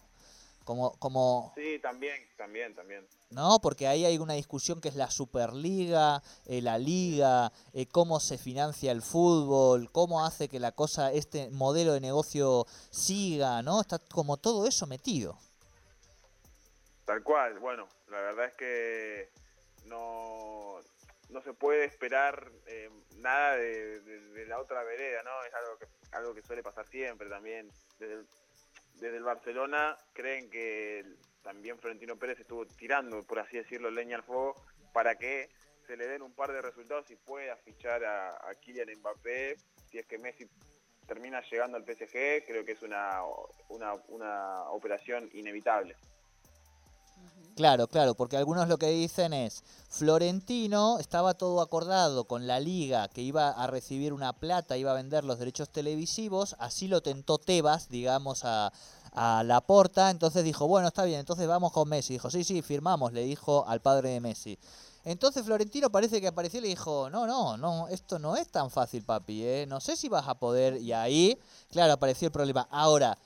Como, 0.63 0.97
como, 0.97 1.51
Sí, 1.55 1.77
también, 1.79 2.15
también, 2.37 2.73
también. 2.73 3.05
¿no? 3.29 3.59
Porque 3.61 3.87
ahí 3.87 4.03
hay 4.05 4.17
una 4.17 4.33
discusión 4.33 4.81
que 4.81 4.87
es 4.87 4.95
la 4.95 5.11
Superliga, 5.11 6.23
eh, 6.47 6.61
la 6.61 6.79
Liga, 6.79 7.51
eh, 7.73 7.85
cómo 7.85 8.19
se 8.19 8.39
financia 8.39 8.91
el 8.91 9.03
fútbol, 9.03 9.91
cómo 9.91 10.25
hace 10.25 10.47
que 10.47 10.59
la 10.59 10.71
cosa, 10.71 11.11
este 11.11 11.51
modelo 11.51 11.93
de 11.93 11.99
negocio 11.99 12.65
siga, 12.89 13.61
¿no? 13.61 13.81
Está 13.81 13.99
como 13.99 14.37
todo 14.37 14.65
eso 14.65 14.87
metido. 14.87 15.37
Tal 17.05 17.21
cual, 17.21 17.59
bueno, 17.59 17.87
la 18.09 18.21
verdad 18.21 18.45
es 18.45 18.55
que 18.55 19.29
no, 19.85 20.79
no 21.29 21.41
se 21.43 21.53
puede 21.53 21.85
esperar 21.85 22.51
eh, 22.65 22.89
nada 23.17 23.55
de, 23.57 23.99
de- 24.01 24.19
de 24.29 24.45
la 24.47 24.59
otra 24.59 24.83
vereda, 24.83 25.21
¿no? 25.21 25.43
Es 25.47 25.53
algo 25.53 25.77
que, 25.77 25.85
algo 26.15 26.33
que 26.33 26.41
suele 26.41 26.63
pasar 26.63 26.87
siempre 26.87 27.29
también. 27.29 27.69
Desde 27.99 29.17
el, 29.17 29.23
Barcelona 29.23 29.97
creen 30.13 30.49
que 30.49 31.05
también 31.43 31.77
Florentino 31.77 32.17
Pérez 32.17 32.39
estuvo 32.39 32.65
tirando, 32.65 33.23
por 33.23 33.39
así 33.39 33.57
decirlo, 33.57 33.91
leña 33.91 34.17
al 34.17 34.23
fuego 34.23 34.55
para 34.93 35.15
que 35.15 35.49
se 35.85 35.97
le 35.97 36.07
den 36.07 36.21
un 36.21 36.33
par 36.33 36.51
de 36.51 36.61
resultados 36.61 37.09
y 37.11 37.15
pueda 37.15 37.55
fichar 37.57 38.03
a, 38.05 38.51
Kylian 38.61 38.99
Mbappé. 38.99 39.57
Si 39.89 39.99
es 39.99 40.05
que 40.05 40.17
Messi 40.17 40.47
termina 41.05 41.41
llegando 41.41 41.77
al 41.77 41.83
PSG, 41.83 42.45
creo 42.47 42.65
que 42.65 42.71
es 42.71 42.81
una, 42.81 43.21
una 43.69 44.63
operación 44.71 45.29
inevitable. 45.33 45.95
Claro, 47.55 47.87
claro, 47.87 48.15
porque 48.15 48.35
algunos 48.35 48.67
lo 48.67 48.77
que 48.77 48.89
dicen 48.89 49.31
es, 49.31 49.63
Florentino 49.87 50.99
estaba 50.99 51.35
todo 51.35 51.61
acordado 51.61 52.25
con 52.25 52.47
la 52.47 52.59
liga 52.59 53.07
que 53.07 53.21
iba 53.21 53.49
a 53.49 53.65
recibir 53.67 54.11
una 54.11 54.33
plata, 54.33 54.75
iba 54.75 54.91
a 54.91 54.95
vender 54.95 55.23
los 55.23 55.39
derechos 55.39 55.69
televisivos, 55.69 56.57
así 56.59 56.89
lo 56.89 57.01
tentó 57.01 57.37
Tebas, 57.37 57.87
digamos, 57.87 58.43
a, 58.43 58.73
a 59.13 59.43
Laporta, 59.45 60.11
entonces 60.11 60.43
dijo, 60.43 60.67
bueno, 60.67 60.89
está 60.89 61.05
bien, 61.05 61.21
entonces 61.21 61.47
vamos 61.47 61.71
con 61.71 61.87
Messi. 61.87 62.13
Dijo, 62.13 62.29
sí, 62.29 62.43
sí, 62.43 62.61
firmamos, 62.61 63.13
le 63.13 63.23
dijo 63.23 63.65
al 63.65 63.81
padre 63.81 64.09
de 64.09 64.19
Messi. 64.19 64.59
Entonces 65.05 65.45
Florentino 65.45 65.89
parece 65.89 66.19
que 66.19 66.27
apareció 66.27 66.59
y 66.59 66.63
le 66.63 66.67
dijo, 66.67 67.09
no, 67.09 67.25
no, 67.25 67.55
no, 67.55 67.87
esto 67.87 68.19
no 68.19 68.35
es 68.35 68.49
tan 68.49 68.69
fácil, 68.69 69.03
papi, 69.03 69.43
¿eh? 69.43 69.65
no 69.65 69.79
sé 69.79 69.95
si 69.95 70.09
vas 70.09 70.27
a 70.27 70.35
poder. 70.35 70.81
Y 70.81 70.91
ahí, 70.91 71.39
claro, 71.69 71.93
apareció 71.93 72.25
el 72.25 72.31
problema. 72.33 72.67
Ahora, 72.69 73.17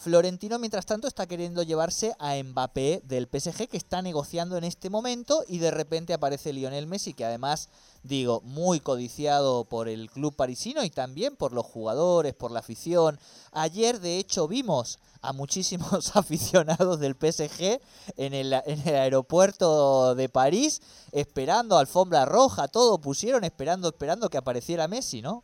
Florentino, 0.00 0.58
mientras 0.58 0.86
tanto, 0.86 1.06
está 1.06 1.26
queriendo 1.26 1.62
llevarse 1.62 2.14
a 2.18 2.34
Mbappé 2.42 3.02
del 3.04 3.28
PSG, 3.28 3.68
que 3.68 3.76
está 3.76 4.00
negociando 4.00 4.56
en 4.56 4.64
este 4.64 4.88
momento, 4.88 5.44
y 5.46 5.58
de 5.58 5.70
repente 5.70 6.14
aparece 6.14 6.54
Lionel 6.54 6.86
Messi, 6.86 7.12
que 7.12 7.26
además, 7.26 7.68
digo, 8.02 8.40
muy 8.40 8.80
codiciado 8.80 9.64
por 9.64 9.90
el 9.90 10.10
club 10.10 10.34
parisino 10.34 10.84
y 10.84 10.88
también 10.88 11.36
por 11.36 11.52
los 11.52 11.66
jugadores, 11.66 12.32
por 12.32 12.50
la 12.50 12.60
afición. 12.60 13.20
Ayer, 13.52 14.00
de 14.00 14.16
hecho, 14.16 14.48
vimos 14.48 14.98
a 15.20 15.34
muchísimos 15.34 16.16
aficionados 16.16 16.98
del 16.98 17.14
PSG 17.14 17.78
en 18.16 18.32
el, 18.32 18.54
en 18.54 18.88
el 18.88 18.94
aeropuerto 18.94 20.14
de 20.14 20.30
París, 20.30 20.80
esperando 21.12 21.76
alfombra 21.76 22.24
roja, 22.24 22.68
todo 22.68 23.02
pusieron 23.02 23.44
esperando, 23.44 23.88
esperando 23.88 24.30
que 24.30 24.38
apareciera 24.38 24.88
Messi, 24.88 25.20
¿no? 25.20 25.42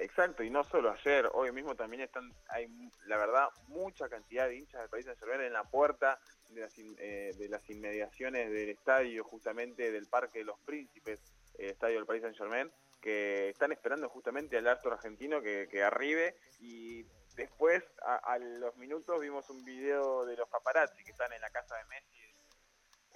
Exacto, 0.00 0.42
y 0.42 0.48
no 0.48 0.64
solo 0.64 0.90
ayer, 0.90 1.28
hoy 1.34 1.52
mismo 1.52 1.74
también 1.74 2.00
están, 2.00 2.32
hay 2.48 2.66
la 3.04 3.18
verdad 3.18 3.50
mucha 3.68 4.08
cantidad 4.08 4.48
de 4.48 4.56
hinchas 4.56 4.80
del 4.80 4.88
país 4.88 5.04
de 5.04 5.14
Germain 5.14 5.42
en 5.42 5.52
la 5.52 5.64
puerta 5.64 6.18
de 6.48 6.62
las, 6.62 6.72
eh, 6.78 7.34
de 7.36 7.48
las 7.50 7.68
inmediaciones 7.68 8.50
del 8.50 8.70
estadio, 8.70 9.22
justamente 9.24 9.92
del 9.92 10.06
Parque 10.06 10.38
de 10.38 10.46
los 10.46 10.58
Príncipes, 10.60 11.20
eh, 11.58 11.68
estadio 11.68 11.96
del 11.96 12.06
Paris 12.06 12.22
Saint 12.22 12.38
Germain, 12.38 12.72
que 12.98 13.50
están 13.50 13.72
esperando 13.72 14.08
justamente 14.08 14.56
al 14.56 14.68
actor 14.68 14.94
argentino 14.94 15.42
que, 15.42 15.68
que 15.70 15.82
arribe 15.82 16.34
y 16.60 17.04
después 17.36 17.84
a, 18.02 18.38
los 18.38 18.74
minutos 18.78 19.20
vimos 19.20 19.50
un 19.50 19.62
video 19.66 20.24
de 20.24 20.34
los 20.34 20.48
paparazzi 20.48 21.04
que 21.04 21.10
están 21.10 21.30
en 21.34 21.42
la 21.42 21.50
casa 21.50 21.76
de 21.76 21.84
Messi 21.84 22.34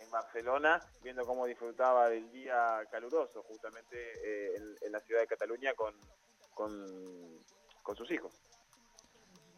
en 0.01 0.11
Barcelona, 0.11 0.87
viendo 1.03 1.25
cómo 1.25 1.47
disfrutaba 1.47 2.11
del 2.11 2.31
día 2.31 2.87
caluroso 2.91 3.43
justamente 3.45 3.97
eh, 4.23 4.77
en 4.83 4.93
la 4.93 5.01
ciudad 5.01 5.23
de 5.23 5.27
Cataluña 5.29 5.73
con, 5.73 5.95
con, 6.55 6.87
con 7.83 7.97
sus 7.97 8.11
hijos. 8.11 8.33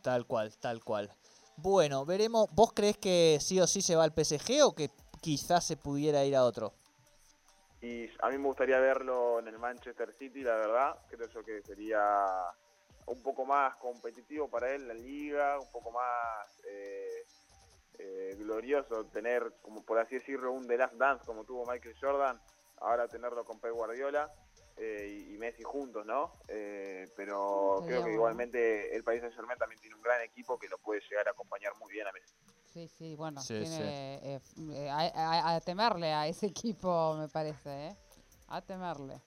Tal 0.03 0.27
cual, 0.27 0.57
tal 0.59 0.83
cual. 0.85 1.13
Bueno, 1.57 2.05
veremos. 2.05 2.49
¿Vos 2.53 2.73
crees 2.75 2.99
que 2.99 3.39
sí 3.41 3.61
o 3.61 3.67
sí 3.67 3.83
se 3.83 3.97
va 3.97 4.05
al 4.05 4.13
PSG 4.13 4.63
o 4.65 4.75
que 4.75 4.91
quizás 5.21 5.65
se 5.65 5.77
pudiera 5.77 6.25
ir 6.25 6.37
a 6.37 6.45
otro? 6.45 6.75
Y 7.81 8.09
a 8.21 8.29
mí 8.31 8.39
me 8.39 8.47
gustaría 8.47 8.79
verlo 8.79 9.39
en 9.39 9.49
el 9.49 9.59
Manchester 9.59 10.15
City, 10.19 10.43
la 10.43 10.57
verdad. 10.57 10.97
Creo 11.09 11.29
yo 11.29 11.45
que 11.45 11.63
sería 11.63 12.27
un 13.07 13.23
poco 13.23 13.45
más 13.45 13.77
competitivo 13.77 14.49
para 14.49 14.75
él 14.75 14.87
la 14.87 14.95
liga, 14.95 15.59
un 15.59 15.71
poco 15.71 15.91
más 15.93 16.63
eh, 16.69 17.25
eh, 17.99 18.35
glorioso 18.39 19.07
tener, 19.07 19.55
como 19.63 19.83
por 19.85 19.99
así 19.99 20.17
decirlo, 20.17 20.53
un 20.53 20.67
The 20.67 20.77
Last 20.77 20.95
Dance 20.95 21.25
como 21.25 21.45
tuvo 21.45 21.65
Michael 21.65 21.97
Jordan, 22.01 22.41
ahora 22.79 23.09
tenerlo 23.09 23.45
con 23.45 23.61
Pep 23.61 23.73
Guardiola 23.73 24.31
eh, 24.77 25.27
y, 25.33 25.37
Messi 25.39 25.63
juntos, 25.63 26.05
¿no? 26.07 26.33
Eh, 26.49 27.09
pero 27.17 27.77
Sería 27.81 27.87
creo 27.87 27.97
que 28.01 28.03
bueno. 28.03 28.13
igualmente 28.15 28.97
el 28.97 29.05
Paris 29.05 29.21
Saint 29.21 29.35
Germain 29.35 29.59
también 29.59 29.81
tiene 29.81 29.97
un 29.97 30.03
gran 30.03 30.21
equipo 30.23 30.59
que 30.59 30.69
lo 30.69 30.79
puede 30.79 31.01
llegar 31.09 31.29
a 31.29 31.31
acompañar 31.33 31.73
muy 31.79 31.93
bien 31.93 32.07
a 32.07 32.13
Messi. 32.13 32.35
Sí, 32.73 32.89
sí, 32.99 33.15
bueno, 33.17 33.41
Sí, 33.41 33.55
tiene, 33.61 33.69
sí. 33.69 34.29
eh, 34.29 34.41
eh, 34.73 34.91
a, 34.91 34.99
a- 34.99 35.55
a 35.57 35.61
temerle 35.61 36.13
a 36.13 36.27
ese 36.29 36.47
equipo, 36.55 37.15
me 37.19 37.29
parece, 37.29 37.89
¿eh? 37.89 37.97
A 38.49 38.61
temerle. 38.61 39.21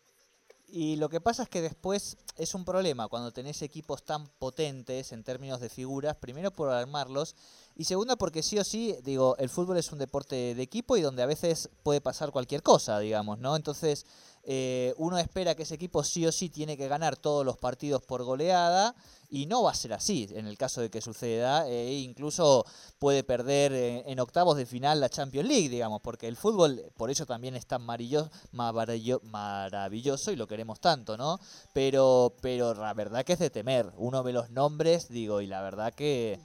Y 0.71 0.97
lo 0.97 1.09
que 1.09 1.19
pasa 1.19 1.43
es 1.43 1.49
que 1.49 1.61
después 1.61 2.15
es 2.37 2.53
un 2.53 2.63
problema 2.63 3.07
cuando 3.07 3.31
tenés 3.31 3.63
equipos 3.63 4.03
tan 4.03 4.27
potentes 4.27 5.11
en 5.11 5.23
términos 5.23 5.59
de 5.61 5.69
figuras, 5.69 6.15
primero 6.15 6.51
por 6.51 6.69
armarlos 6.69 7.35
y 7.75 7.85
segundo 7.85 8.17
porque 8.17 8.43
sí 8.43 8.59
o 8.59 8.63
sí, 8.63 8.95
digo, 9.03 9.35
el 9.37 9.49
fútbol 9.49 9.77
es 9.77 9.91
un 9.91 9.97
deporte 9.97 10.53
de 10.53 10.61
equipo 10.61 10.95
y 10.95 11.01
donde 11.01 11.23
a 11.23 11.25
veces 11.25 11.69
puede 11.81 12.01
pasar 12.01 12.31
cualquier 12.31 12.61
cosa, 12.61 12.99
digamos, 12.99 13.39
¿no? 13.39 13.55
Entonces 13.55 14.05
eh, 14.51 14.95
uno 14.97 15.19
espera 15.19 15.53
que 15.53 15.61
ese 15.61 15.75
equipo 15.75 16.03
sí 16.03 16.25
o 16.25 16.31
sí 16.31 16.49
tiene 16.49 16.75
que 16.75 16.87
ganar 16.87 17.15
todos 17.15 17.45
los 17.45 17.57
partidos 17.57 18.01
por 18.01 18.23
goleada 18.23 18.95
y 19.29 19.45
no 19.45 19.61
va 19.61 19.69
a 19.69 19.75
ser 19.75 19.93
así 19.93 20.27
en 20.31 20.47
el 20.47 20.57
caso 20.57 20.81
de 20.81 20.89
que 20.89 21.01
suceda, 21.01 21.69
e 21.69 21.99
incluso 21.99 22.65
puede 22.97 23.23
perder 23.23 23.73
eh, 23.73 24.03
en 24.07 24.19
octavos 24.19 24.57
de 24.57 24.65
final 24.65 24.99
la 25.01 25.09
Champions 25.09 25.47
League, 25.47 25.69
digamos, 25.69 26.01
porque 26.01 26.27
el 26.27 26.35
fútbol 26.35 26.81
por 26.97 27.11
eso 27.11 27.27
también 27.27 27.55
es 27.55 27.67
tan 27.67 27.83
maravilloso, 27.83 28.31
maravilloso 29.21 30.31
y 30.31 30.35
lo 30.35 30.47
queremos 30.47 30.79
tanto, 30.79 31.15
¿no? 31.15 31.39
Pero, 31.71 32.33
pero 32.41 32.73
la 32.73 32.95
verdad 32.95 33.23
que 33.23 33.33
es 33.33 33.39
de 33.39 33.51
temer. 33.51 33.91
Uno 33.97 34.23
ve 34.23 34.33
los 34.33 34.49
nombres, 34.49 35.09
digo, 35.09 35.41
y 35.41 35.45
la 35.45 35.61
verdad 35.61 35.93
que, 35.93 36.39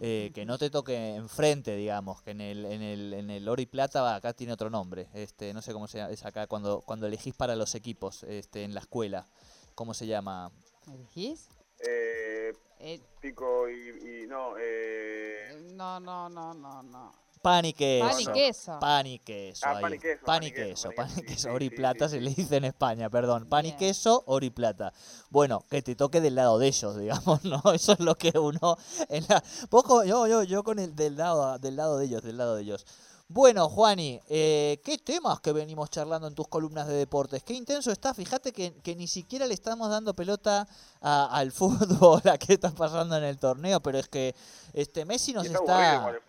eh, 0.00 0.30
que 0.34 0.44
no 0.44 0.58
te 0.58 0.70
toque 0.70 1.14
enfrente, 1.16 1.76
digamos, 1.76 2.22
que 2.22 2.30
en 2.30 2.40
el, 2.40 2.64
en 2.64 2.82
el, 2.82 3.14
en 3.14 3.30
el 3.30 3.48
oro 3.48 3.60
y 3.60 3.66
plata 3.66 4.14
acá 4.14 4.32
tiene 4.32 4.52
otro 4.52 4.70
nombre. 4.70 5.08
Este, 5.14 5.52
no 5.52 5.62
sé 5.62 5.72
cómo 5.72 5.86
se 5.86 5.98
llama, 5.98 6.12
es 6.12 6.24
acá 6.24 6.46
cuando, 6.46 6.80
cuando 6.80 7.06
elegís 7.06 7.34
para 7.34 7.56
los 7.56 7.74
equipos, 7.74 8.22
este, 8.24 8.64
en 8.64 8.74
la 8.74 8.80
escuela. 8.80 9.26
¿Cómo 9.74 9.94
se 9.94 10.06
llama? 10.06 10.50
¿Me 10.86 10.96
dijís? 10.96 11.48
Eh, 11.86 12.52
Eh, 12.84 13.00
pico 13.20 13.68
y, 13.70 14.22
y 14.24 14.26
no, 14.26 14.54
eh, 14.58 15.56
no, 15.74 16.00
no, 16.00 16.28
no, 16.28 16.52
no, 16.52 16.82
no. 16.82 17.12
Pan 17.42 17.64
y 17.64 17.72
queso. 17.72 18.06
Pan 18.08 18.20
y 18.20 18.26
queso. 18.26 18.78
Pan 18.80 19.06
y 19.06 19.18
queso. 19.18 19.66
Ah, 19.66 19.80
pan 19.80 19.92
y 19.94 19.98
queso, 19.98 20.24
Pan 20.24 20.42
y 20.44 20.52
queso, 20.52 20.90
pan 20.94 21.08
y 21.16 21.22
queso, 21.22 21.52
Oro 21.52 21.66
plata 21.76 22.08
se 22.08 22.20
le 22.20 22.30
dice 22.30 22.56
en 22.56 22.64
España, 22.64 23.10
perdón. 23.10 23.46
Pan 23.46 23.66
y 23.66 23.72
queso, 23.72 24.22
oro 24.26 24.46
y 24.46 24.50
plata. 24.50 24.92
Bueno, 25.30 25.64
que 25.68 25.82
te 25.82 25.96
toque 25.96 26.20
del 26.20 26.36
lado 26.36 26.58
de 26.58 26.68
ellos, 26.68 26.96
digamos, 26.98 27.44
¿no? 27.44 27.60
Eso 27.72 27.92
es 27.92 28.00
lo 28.00 28.14
que 28.14 28.38
uno. 28.38 28.76
En 29.08 29.24
la... 29.28 29.42
Poco, 29.68 30.04
yo, 30.04 30.26
yo, 30.28 30.44
yo 30.44 30.62
con 30.62 30.78
el 30.78 30.94
del 30.94 31.16
lado, 31.16 31.58
del 31.58 31.76
lado 31.76 31.98
de 31.98 32.06
ellos, 32.06 32.22
del 32.22 32.36
lado 32.38 32.54
de 32.54 32.62
ellos. 32.62 32.86
Bueno, 33.28 33.68
Juani, 33.70 34.20
eh, 34.28 34.78
¿qué 34.84 34.98
temas 34.98 35.40
que 35.40 35.52
venimos 35.52 35.88
charlando 35.88 36.28
en 36.28 36.34
tus 36.34 36.46
columnas 36.48 36.86
de 36.86 36.94
deportes? 36.94 37.42
Qué 37.42 37.54
intenso 37.54 37.90
está. 37.90 38.12
Fíjate 38.12 38.52
que, 38.52 38.74
que 38.82 38.94
ni 38.94 39.06
siquiera 39.06 39.46
le 39.46 39.54
estamos 39.54 39.88
dando 39.90 40.12
pelota 40.14 40.68
a- 41.00 41.26
al 41.34 41.50
fútbol, 41.52 42.20
a 42.30 42.36
qué 42.38 42.52
está 42.52 42.70
pasando 42.70 43.16
en 43.16 43.24
el 43.24 43.38
torneo, 43.38 43.80
pero 43.80 43.98
es 43.98 44.08
que 44.08 44.34
este 44.74 45.04
Messi 45.06 45.32
nos 45.32 45.44
y 45.44 45.46
está 45.48 46.02
aburrido 46.02 46.22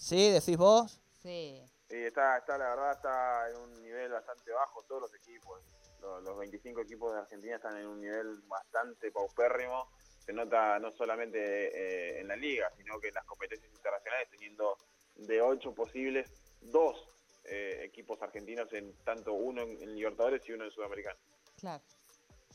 ¿Sí? 0.00 0.30
¿Decís 0.30 0.56
vos? 0.56 0.98
Sí. 1.22 1.62
Y 1.90 1.94
está, 1.94 2.38
está, 2.38 2.56
la 2.56 2.70
verdad, 2.70 2.92
está 2.92 3.50
en 3.50 3.56
un 3.58 3.82
nivel 3.82 4.10
bastante 4.10 4.50
bajo 4.50 4.82
todos 4.84 5.02
los 5.02 5.14
equipos. 5.14 5.60
Los, 6.00 6.22
los 6.22 6.38
25 6.38 6.80
equipos 6.80 7.12
de 7.12 7.20
Argentina 7.20 7.56
están 7.56 7.76
en 7.76 7.86
un 7.86 8.00
nivel 8.00 8.40
bastante 8.48 9.12
paupérrimo. 9.12 9.90
Se 10.24 10.32
nota 10.32 10.78
no 10.78 10.90
solamente 10.90 11.38
eh, 11.38 12.20
en 12.20 12.28
la 12.28 12.36
liga, 12.36 12.72
sino 12.78 12.98
que 12.98 13.08
en 13.08 13.14
las 13.14 13.26
competencias 13.26 13.70
internacionales, 13.70 14.28
teniendo 14.30 14.78
de 15.16 15.42
ocho 15.42 15.74
posibles, 15.74 16.30
dos 16.62 16.96
eh, 17.44 17.82
equipos 17.84 18.22
argentinos, 18.22 18.72
en 18.72 18.94
tanto 19.04 19.34
uno 19.34 19.62
en, 19.62 19.82
en 19.82 19.94
Libertadores 19.94 20.48
y 20.48 20.52
uno 20.52 20.64
en 20.64 20.70
Sudamericano. 20.70 21.18
Claro, 21.58 21.82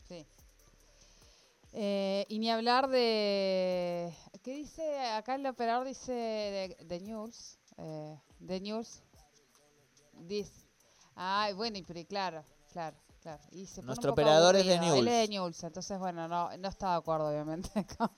sí. 0.08 0.26
Eh, 1.72 2.24
y 2.28 2.38
ni 2.38 2.50
hablar 2.50 2.88
de... 2.88 4.12
¿Qué 4.42 4.52
dice? 4.54 4.98
Acá 5.00 5.34
el 5.34 5.46
operador 5.46 5.86
dice 5.86 6.12
de, 6.12 6.76
de 6.84 7.00
News. 7.00 7.58
Eh, 7.78 8.18
de 8.40 8.60
News. 8.60 9.02
Dice... 10.12 10.66
Ay, 11.14 11.54
bueno, 11.54 11.78
y 11.78 11.82
claro, 12.04 12.44
claro, 12.72 12.96
claro. 13.22 13.42
Y 13.50 13.66
se 13.66 13.82
Nuestro 13.82 14.12
operador 14.12 14.54
es 14.56 14.66
de 14.66 14.74
aburrido. 14.76 14.96
Él 14.96 15.08
es 15.08 15.14
de 15.14 15.28
News. 15.28 15.46
News, 15.46 15.64
entonces, 15.64 15.98
bueno, 15.98 16.28
no, 16.28 16.54
no 16.56 16.68
está 16.68 16.90
de 16.90 16.96
acuerdo, 16.96 17.28
obviamente. 17.28 17.70
con- 17.98 18.10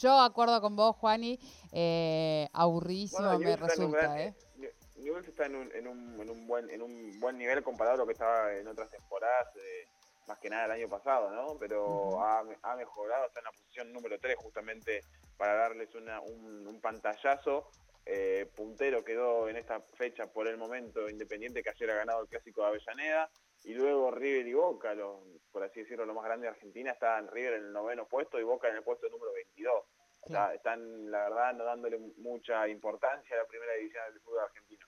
Yo 0.00 0.20
acuerdo 0.20 0.60
con 0.60 0.74
vos, 0.74 0.96
Juani. 0.96 1.38
Eh, 1.72 2.48
aburridísimo 2.52 3.22
Bueno, 3.22 3.38
me 3.38 3.56
resulta, 3.56 4.20
¿eh? 4.20 4.34
New- 4.56 4.70
Newell's 4.96 5.28
está 5.28 5.46
en 5.46 5.54
un, 5.56 5.72
en, 5.72 5.86
un, 5.86 6.20
en, 6.20 6.30
un 6.30 6.46
buen, 6.48 6.68
en 6.70 6.82
un 6.82 7.20
buen 7.20 7.38
nivel 7.38 7.62
comparado 7.62 7.94
a 7.94 7.98
lo 7.98 8.06
que 8.06 8.12
estaba 8.14 8.52
en 8.54 8.66
otras 8.66 8.90
temporadas, 8.90 9.48
eh, 9.56 9.88
más 10.26 10.38
que 10.38 10.50
nada 10.50 10.66
el 10.66 10.70
año 10.72 10.88
pasado, 10.88 11.30
¿no? 11.30 11.58
Pero 11.58 12.22
ha, 12.22 12.44
ha 12.62 12.76
mejorado, 12.76 13.26
está 13.26 13.40
en 13.40 13.44
la 13.44 13.52
posición 13.52 13.92
número 13.92 14.18
3 14.18 14.36
justamente 14.36 15.00
para 15.36 15.54
darles 15.54 15.94
una, 15.94 16.20
un, 16.20 16.66
un 16.66 16.80
pantallazo. 16.80 17.70
Eh, 18.08 18.48
puntero 18.54 19.04
quedó 19.04 19.48
en 19.48 19.56
esta 19.56 19.80
fecha 19.80 20.32
por 20.32 20.46
el 20.46 20.56
momento 20.56 21.10
Independiente 21.10 21.60
que 21.60 21.70
ayer 21.70 21.90
ha 21.90 21.96
ganado 21.96 22.22
el 22.22 22.28
Clásico 22.28 22.60
de 22.60 22.68
Avellaneda 22.68 23.28
y 23.64 23.74
luego 23.74 24.12
River 24.12 24.46
y 24.46 24.54
Boca, 24.54 24.94
los, 24.94 25.18
por 25.50 25.64
así 25.64 25.80
decirlo, 25.80 26.06
lo 26.06 26.14
más 26.14 26.24
grande 26.24 26.44
de 26.44 26.52
Argentina, 26.52 26.92
están 26.92 27.28
River 27.28 27.54
en 27.54 27.64
el 27.64 27.72
noveno 27.72 28.06
puesto 28.06 28.38
y 28.38 28.44
Boca 28.44 28.68
en 28.68 28.76
el 28.76 28.84
puesto 28.84 29.08
número 29.08 29.32
22. 29.32 29.84
O 30.20 30.28
sea, 30.28 30.54
están, 30.54 31.10
la 31.10 31.28
verdad, 31.28 31.54
no 31.54 31.64
dándole 31.64 31.98
mucha 32.18 32.66
importancia 32.68 33.36
a 33.36 33.40
la 33.40 33.48
primera 33.48 33.72
división 33.74 34.02
del 34.12 34.20
fútbol 34.20 34.40
argentino. 34.40 34.86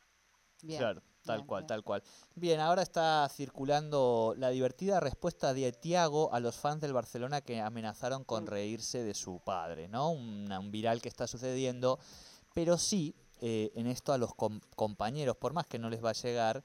Bien, 0.63 0.79
Claro, 0.79 1.03
tal 1.29 1.47
cual, 1.47 1.67
tal 1.67 1.85
cual. 1.85 2.03
Bien, 2.35 2.61
ahora 2.61 2.83
está 2.83 3.29
circulando 3.33 4.35
la 4.37 4.51
divertida 4.51 5.01
respuesta 5.01 5.55
de 5.55 5.71
Tiago 5.73 6.33
a 6.33 6.41
los 6.41 6.57
fans 6.57 6.81
del 6.81 6.93
Barcelona 6.93 7.41
que 7.41 7.61
amenazaron 7.61 8.25
con 8.25 8.45
Mm. 8.45 8.49
reírse 8.49 9.03
de 9.03 9.15
su 9.15 9.41
padre, 9.41 9.89
¿no? 9.89 10.11
Un 10.11 10.71
viral 10.71 11.01
que 11.01 11.09
está 11.09 11.27
sucediendo, 11.27 11.99
pero 12.55 12.77
sí, 12.79 13.15
eh, 13.41 13.71
en 13.77 13.87
esto 13.87 14.13
a 14.13 14.19
los 14.19 14.35
com- 14.35 14.61
compañeros, 14.75 15.37
por 15.37 15.53
más 15.53 15.67
que 15.67 15.79
no 15.79 15.89
les 15.91 16.05
va 16.05 16.11
a 16.11 16.15
llegar, 16.15 16.65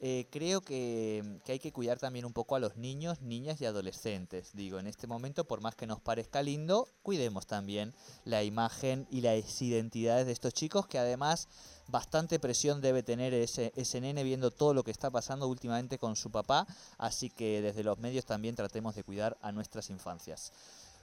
eh, 0.00 0.26
creo 0.30 0.60
que, 0.60 1.40
que 1.44 1.52
hay 1.52 1.58
que 1.58 1.72
cuidar 1.72 1.98
también 1.98 2.24
un 2.26 2.32
poco 2.32 2.56
a 2.56 2.58
los 2.58 2.76
niños, 2.76 3.22
niñas 3.22 3.60
y 3.60 3.64
adolescentes. 3.66 4.50
Digo, 4.52 4.78
en 4.78 4.86
este 4.86 5.06
momento, 5.06 5.44
por 5.46 5.60
más 5.60 5.76
que 5.76 5.86
nos 5.86 6.00
parezca 6.00 6.42
lindo, 6.42 6.88
cuidemos 7.02 7.46
también 7.46 7.94
la 8.24 8.42
imagen 8.42 9.06
y 9.10 9.20
las 9.22 9.62
identidades 9.62 10.26
de 10.26 10.32
estos 10.32 10.52
chicos 10.52 10.86
que 10.88 10.98
además 10.98 11.48
bastante 11.88 12.38
presión 12.38 12.80
debe 12.80 13.02
tener 13.02 13.34
ese, 13.34 13.72
ese 13.76 14.00
nene 14.00 14.24
viendo 14.24 14.50
todo 14.50 14.74
lo 14.74 14.82
que 14.82 14.90
está 14.90 15.10
pasando 15.10 15.48
últimamente 15.48 15.98
con 15.98 16.16
su 16.16 16.30
papá, 16.30 16.66
así 16.98 17.30
que 17.30 17.62
desde 17.62 17.84
los 17.84 17.98
medios 17.98 18.24
también 18.24 18.54
tratemos 18.54 18.94
de 18.94 19.04
cuidar 19.04 19.36
a 19.40 19.52
nuestras 19.52 19.90
infancias. 19.90 20.52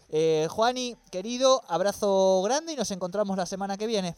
Eh, 0.10 0.48
Juani, 0.50 0.98
querido, 1.10 1.64
abrazo 1.68 2.42
grande 2.44 2.74
y 2.74 2.76
nos 2.76 2.92
encontramos 2.92 3.38
la 3.38 3.46
semana 3.46 3.78
que 3.78 3.88
viene. 3.88 4.16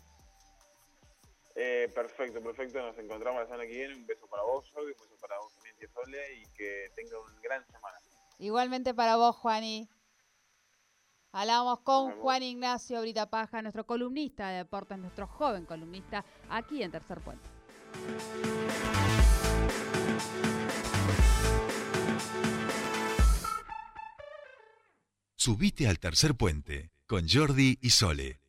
Eh, 1.56 1.92
perfecto, 1.94 2.42
perfecto. 2.42 2.82
Nos 2.82 2.98
encontramos 2.98 3.42
la 3.42 3.46
semana 3.46 3.66
que 3.66 3.74
viene. 3.74 3.96
Un 3.96 4.08
beso 4.08 4.26
para 4.28 4.42
vos, 4.44 4.66
Jordi, 4.74 4.92
un 4.92 4.98
beso 4.98 5.16
para 5.22 5.38
vos 5.40 5.54
también, 5.54 5.76
tía 5.78 5.88
Sole, 5.94 6.36
y 6.42 6.48
que 6.58 6.92
tenga 6.96 7.20
una 7.20 7.40
gran 7.42 7.66
semana. 7.68 7.98
Igualmente 8.40 8.94
para 8.94 9.18
vos, 9.18 9.36
Juani. 9.36 9.88
Hablamos 11.34 11.80
con. 11.80 12.12
Juan 12.22 12.44
Ignacio 12.44 13.02
Brita 13.02 13.30
Paja, 13.30 13.62
nuestro 13.64 13.86
columnista 13.86 14.50
de 14.50 14.58
deportes, 14.58 15.00
nuestro 15.00 15.28
joven 15.28 15.66
columnista, 15.66 16.24
aquí 16.48 16.84
en 16.84 16.92
Tercer 16.92 17.20
Puente. 17.22 17.50
Subite 25.36 25.88
al 25.88 26.00
tercer 26.00 26.36
puente 26.36 26.92
con 27.06 27.28
Jordi 27.28 27.78
y 27.82 27.90
Sole. 27.90 28.40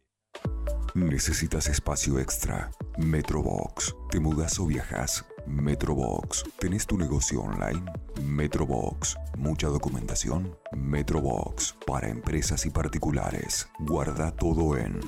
¿Necesitas 0.95 1.67
espacio 1.69 2.21
extra? 2.21 2.71
Metrobox. 2.99 3.97
¿Te 4.11 4.21
mudas 4.21 4.61
o 4.61 4.67
viajas? 4.67 5.25
Metrobox. 5.47 6.45
¿Tenés 6.59 6.87
tu 6.87 6.97
negocio 6.97 7.43
online? 7.43 7.83
Metrobox. 8.23 9.17
¿Mucha 9.37 9.69
documentación? 9.69 10.57
Metrobox. 10.73 11.77
Para 11.87 12.09
empresas 12.09 12.65
y 12.67 12.71
particulares. 12.71 13.69
Guarda 13.79 14.31
todo 14.31 14.77
en 14.77 15.01